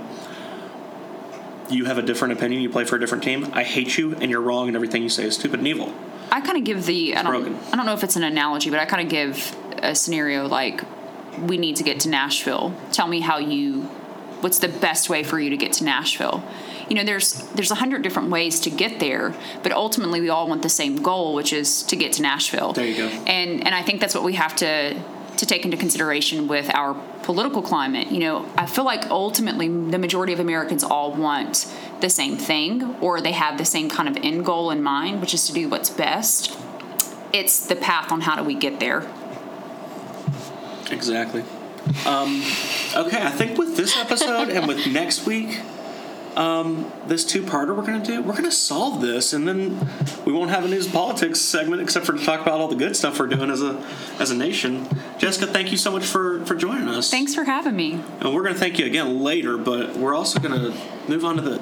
[1.71, 3.49] you have a different opinion, you play for a different team.
[3.53, 5.95] I hate you, and you're wrong, and everything you say is stupid and evil.
[6.31, 7.59] I kind of give the I don't broken.
[7.73, 10.83] I don't know if it's an analogy, but I kind of give a scenario like
[11.39, 12.75] we need to get to Nashville.
[12.93, 13.83] Tell me how you
[14.41, 16.43] what's the best way for you to get to Nashville?
[16.89, 20.49] You know, there's there's a hundred different ways to get there, but ultimately we all
[20.49, 22.73] want the same goal, which is to get to Nashville.
[22.73, 23.09] There you go.
[23.27, 25.01] And and I think that's what we have to
[25.37, 28.09] to take into consideration with our political climate.
[28.09, 32.97] You know, I feel like ultimately the majority of Americans all want the same thing
[33.01, 35.69] or they have the same kind of end goal in mind, which is to do
[35.69, 36.57] what's best.
[37.33, 39.09] It's the path on how do we get there.
[40.91, 41.45] Exactly.
[42.07, 42.43] Um,
[42.95, 45.61] okay, I think with this episode and with next week,
[46.37, 49.79] um, this two-parter we're gonna do, we're gonna solve this, and then
[50.25, 52.95] we won't have a news politics segment except for to talk about all the good
[52.97, 53.83] stuff we're doing as a
[54.19, 54.87] as a nation.
[55.19, 57.11] Jessica, thank you so much for for joining us.
[57.11, 58.01] Thanks for having me.
[58.21, 60.73] And we're gonna thank you again later, but we're also gonna
[61.09, 61.61] move on to the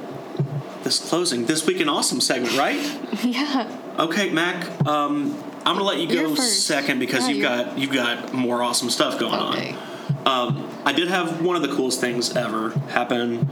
[0.85, 2.79] this closing this week in awesome segment, right?
[3.25, 3.77] Yeah.
[3.99, 4.87] Okay, Mac.
[4.87, 5.35] Um,
[5.67, 9.19] I'm gonna let you go second because Yeah, you've got you've got more awesome stuff
[9.19, 9.75] going Okay.
[9.75, 9.89] on.
[10.27, 13.49] Um, I did have one of the coolest things ever happen.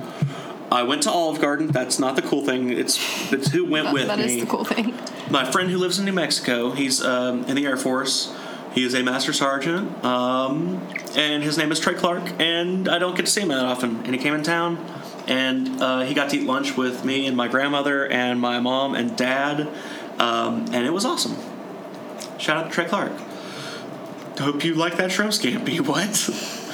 [0.70, 1.68] I went to Olive Garden.
[1.68, 2.70] That's not the cool thing.
[2.70, 2.98] It's
[3.32, 4.24] it's who went That- with that me.
[4.36, 4.94] is the cool thing.
[5.30, 6.70] My friend who lives in New Mexico.
[6.72, 8.34] He's um, in the Air Force.
[8.74, 10.86] He is a master sergeant, um,
[11.16, 12.24] and his name is Trey Clark.
[12.38, 13.96] And I don't get to see him that often.
[14.04, 14.76] And he came in town,
[15.26, 18.94] and uh, he got to eat lunch with me and my grandmother and my mom
[18.94, 19.66] and dad,
[20.18, 21.36] um, and it was awesome.
[22.38, 23.12] Shout out to Trey Clark.
[24.38, 25.80] Hope you like that shrimp scampi.
[25.86, 26.65] What?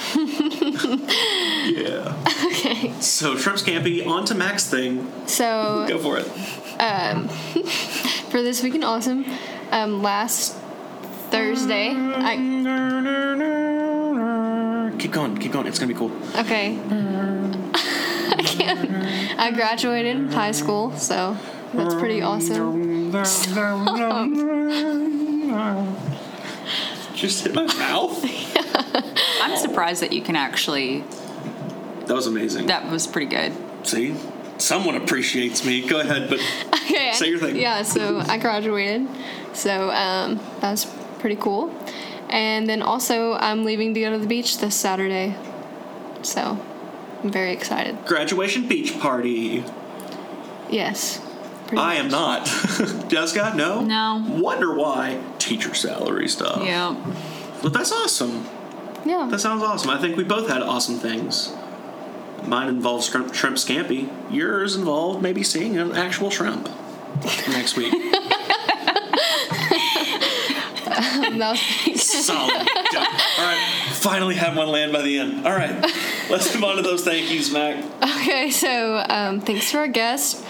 [1.66, 2.18] Yeah.
[2.44, 2.92] Okay.
[3.00, 4.06] So shrimp scampi.
[4.06, 5.10] On to Max thing.
[5.26, 6.28] So Go for it.
[6.80, 7.28] Um,
[8.30, 9.24] for this week in awesome,
[9.70, 10.54] um, last
[11.30, 12.36] Thursday, I
[14.98, 15.36] Keep going.
[15.38, 15.66] Keep going.
[15.66, 16.12] It's gonna be cool.
[16.36, 16.78] okay.
[17.74, 19.40] I can't.
[19.40, 21.36] I graduated high school, so
[21.74, 23.10] That's pretty awesome.
[27.14, 28.24] Just hit my mouth.
[29.42, 31.04] I'm surprised that you can actually.
[32.06, 32.66] That was amazing.
[32.66, 33.52] That was pretty good.
[33.86, 34.14] See,
[34.58, 35.86] someone appreciates me.
[35.86, 36.40] Go ahead, but
[36.84, 37.12] Okay.
[37.12, 37.56] Say your thing.
[37.56, 39.06] Yeah, so I graduated.
[39.54, 40.84] So um, that's
[41.20, 41.74] pretty cool.
[42.28, 45.36] And then also, I'm leaving to go to the beach this Saturday.
[46.22, 46.58] So
[47.22, 48.04] I'm very excited.
[48.06, 49.64] graduation beach party.
[50.70, 51.20] Yes.
[51.76, 52.46] I am much.
[52.80, 53.08] not.
[53.08, 53.82] Jessica, no.
[53.82, 54.24] No.
[54.28, 55.22] Wonder why?
[55.38, 56.62] Teacher salary stuff.
[56.64, 56.94] Yeah.
[57.62, 58.46] But that's awesome.
[59.04, 59.28] Yeah.
[59.30, 59.90] That sounds awesome.
[59.90, 61.52] I think we both had awesome things.
[62.46, 64.10] Mine involves shrimp, shrimp scampi.
[64.30, 66.68] Yours involved maybe seeing an actual shrimp
[67.48, 67.92] next week.
[70.84, 72.52] that was Solid.
[72.52, 73.92] All right.
[73.92, 75.46] Finally have one land by the end.
[75.46, 75.70] All right.
[76.30, 77.84] Let's move on to those thank yous, Mac.
[78.02, 80.44] Okay, so um, thanks to our guest,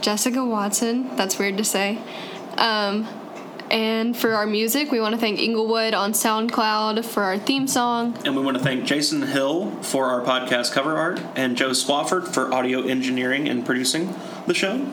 [0.00, 1.16] Jessica Watson.
[1.16, 1.98] That's weird to say.
[2.56, 3.08] Um,
[3.74, 8.16] and for our music, we want to thank Inglewood on SoundCloud for our theme song.
[8.24, 12.32] And we want to thank Jason Hill for our podcast cover art and Joe Swafford
[12.32, 14.14] for audio engineering and producing
[14.46, 14.86] the show.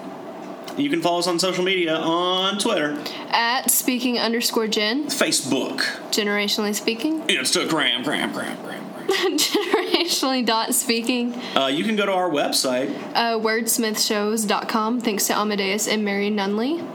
[0.77, 2.97] You can follow us on social media on Twitter,
[3.29, 5.79] At speaking underscore Jen, Facebook,
[6.11, 8.87] generationally speaking, Instagram, gram, gram, gram.
[9.05, 9.37] gram.
[9.37, 15.01] generationally dot speaking, Uh, you can go to our website uh, wordsmithshows.com.
[15.01, 16.87] Thanks to Amadeus and Mary Nunley.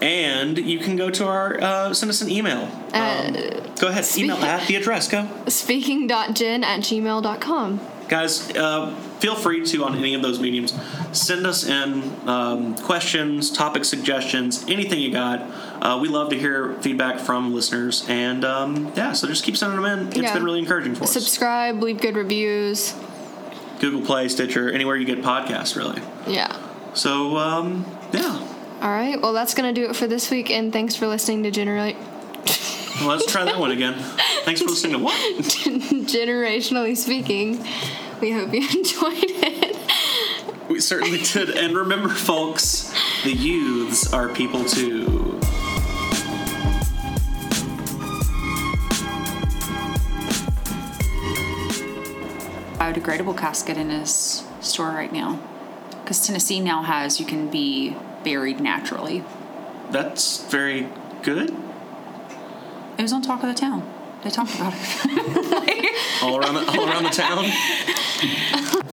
[0.00, 2.62] And you can go to our uh, send us an email.
[2.92, 3.32] Um,
[3.78, 5.08] go ahead, email at the address.
[5.08, 7.80] Go, Speaking.jen at gmail.com.
[8.08, 8.50] guys.
[8.56, 10.72] Uh, feel free to on any of those mediums
[11.12, 15.40] send us in um, questions, topic suggestions, anything you got.
[15.82, 19.80] Uh, we love to hear feedback from listeners, and um, yeah, so just keep sending
[19.80, 20.08] them in.
[20.08, 20.34] It's Yeah.
[20.34, 21.12] been really encouraging for us.
[21.12, 22.94] Subscribe, leave good reviews.
[23.80, 26.00] Google Play, Stitcher, anywhere you get podcasts, really.
[26.26, 26.54] Yeah.
[26.94, 28.46] So um, yeah,
[28.80, 29.20] All right.
[29.20, 30.50] Well, that's going to do it for this week.
[30.50, 31.96] And thanks for listening to Generate.
[33.00, 33.94] well, let's try that one again.
[34.44, 35.14] Thanks for listening to what?
[35.44, 37.64] Generationally speaking,
[38.20, 39.76] we hope you enjoyed it.
[40.70, 41.50] We certainly did.
[41.50, 45.40] And remember, folks, the youths are people too.
[52.90, 55.38] biodegradable casket in his store right now.
[56.02, 59.24] Because Tennessee now has you can be buried naturally.
[59.90, 60.88] That's very
[61.22, 61.50] good.
[62.98, 63.88] It was on Talk of the Town.
[64.22, 66.22] They talked about it.
[66.22, 68.82] All around the, all around the town.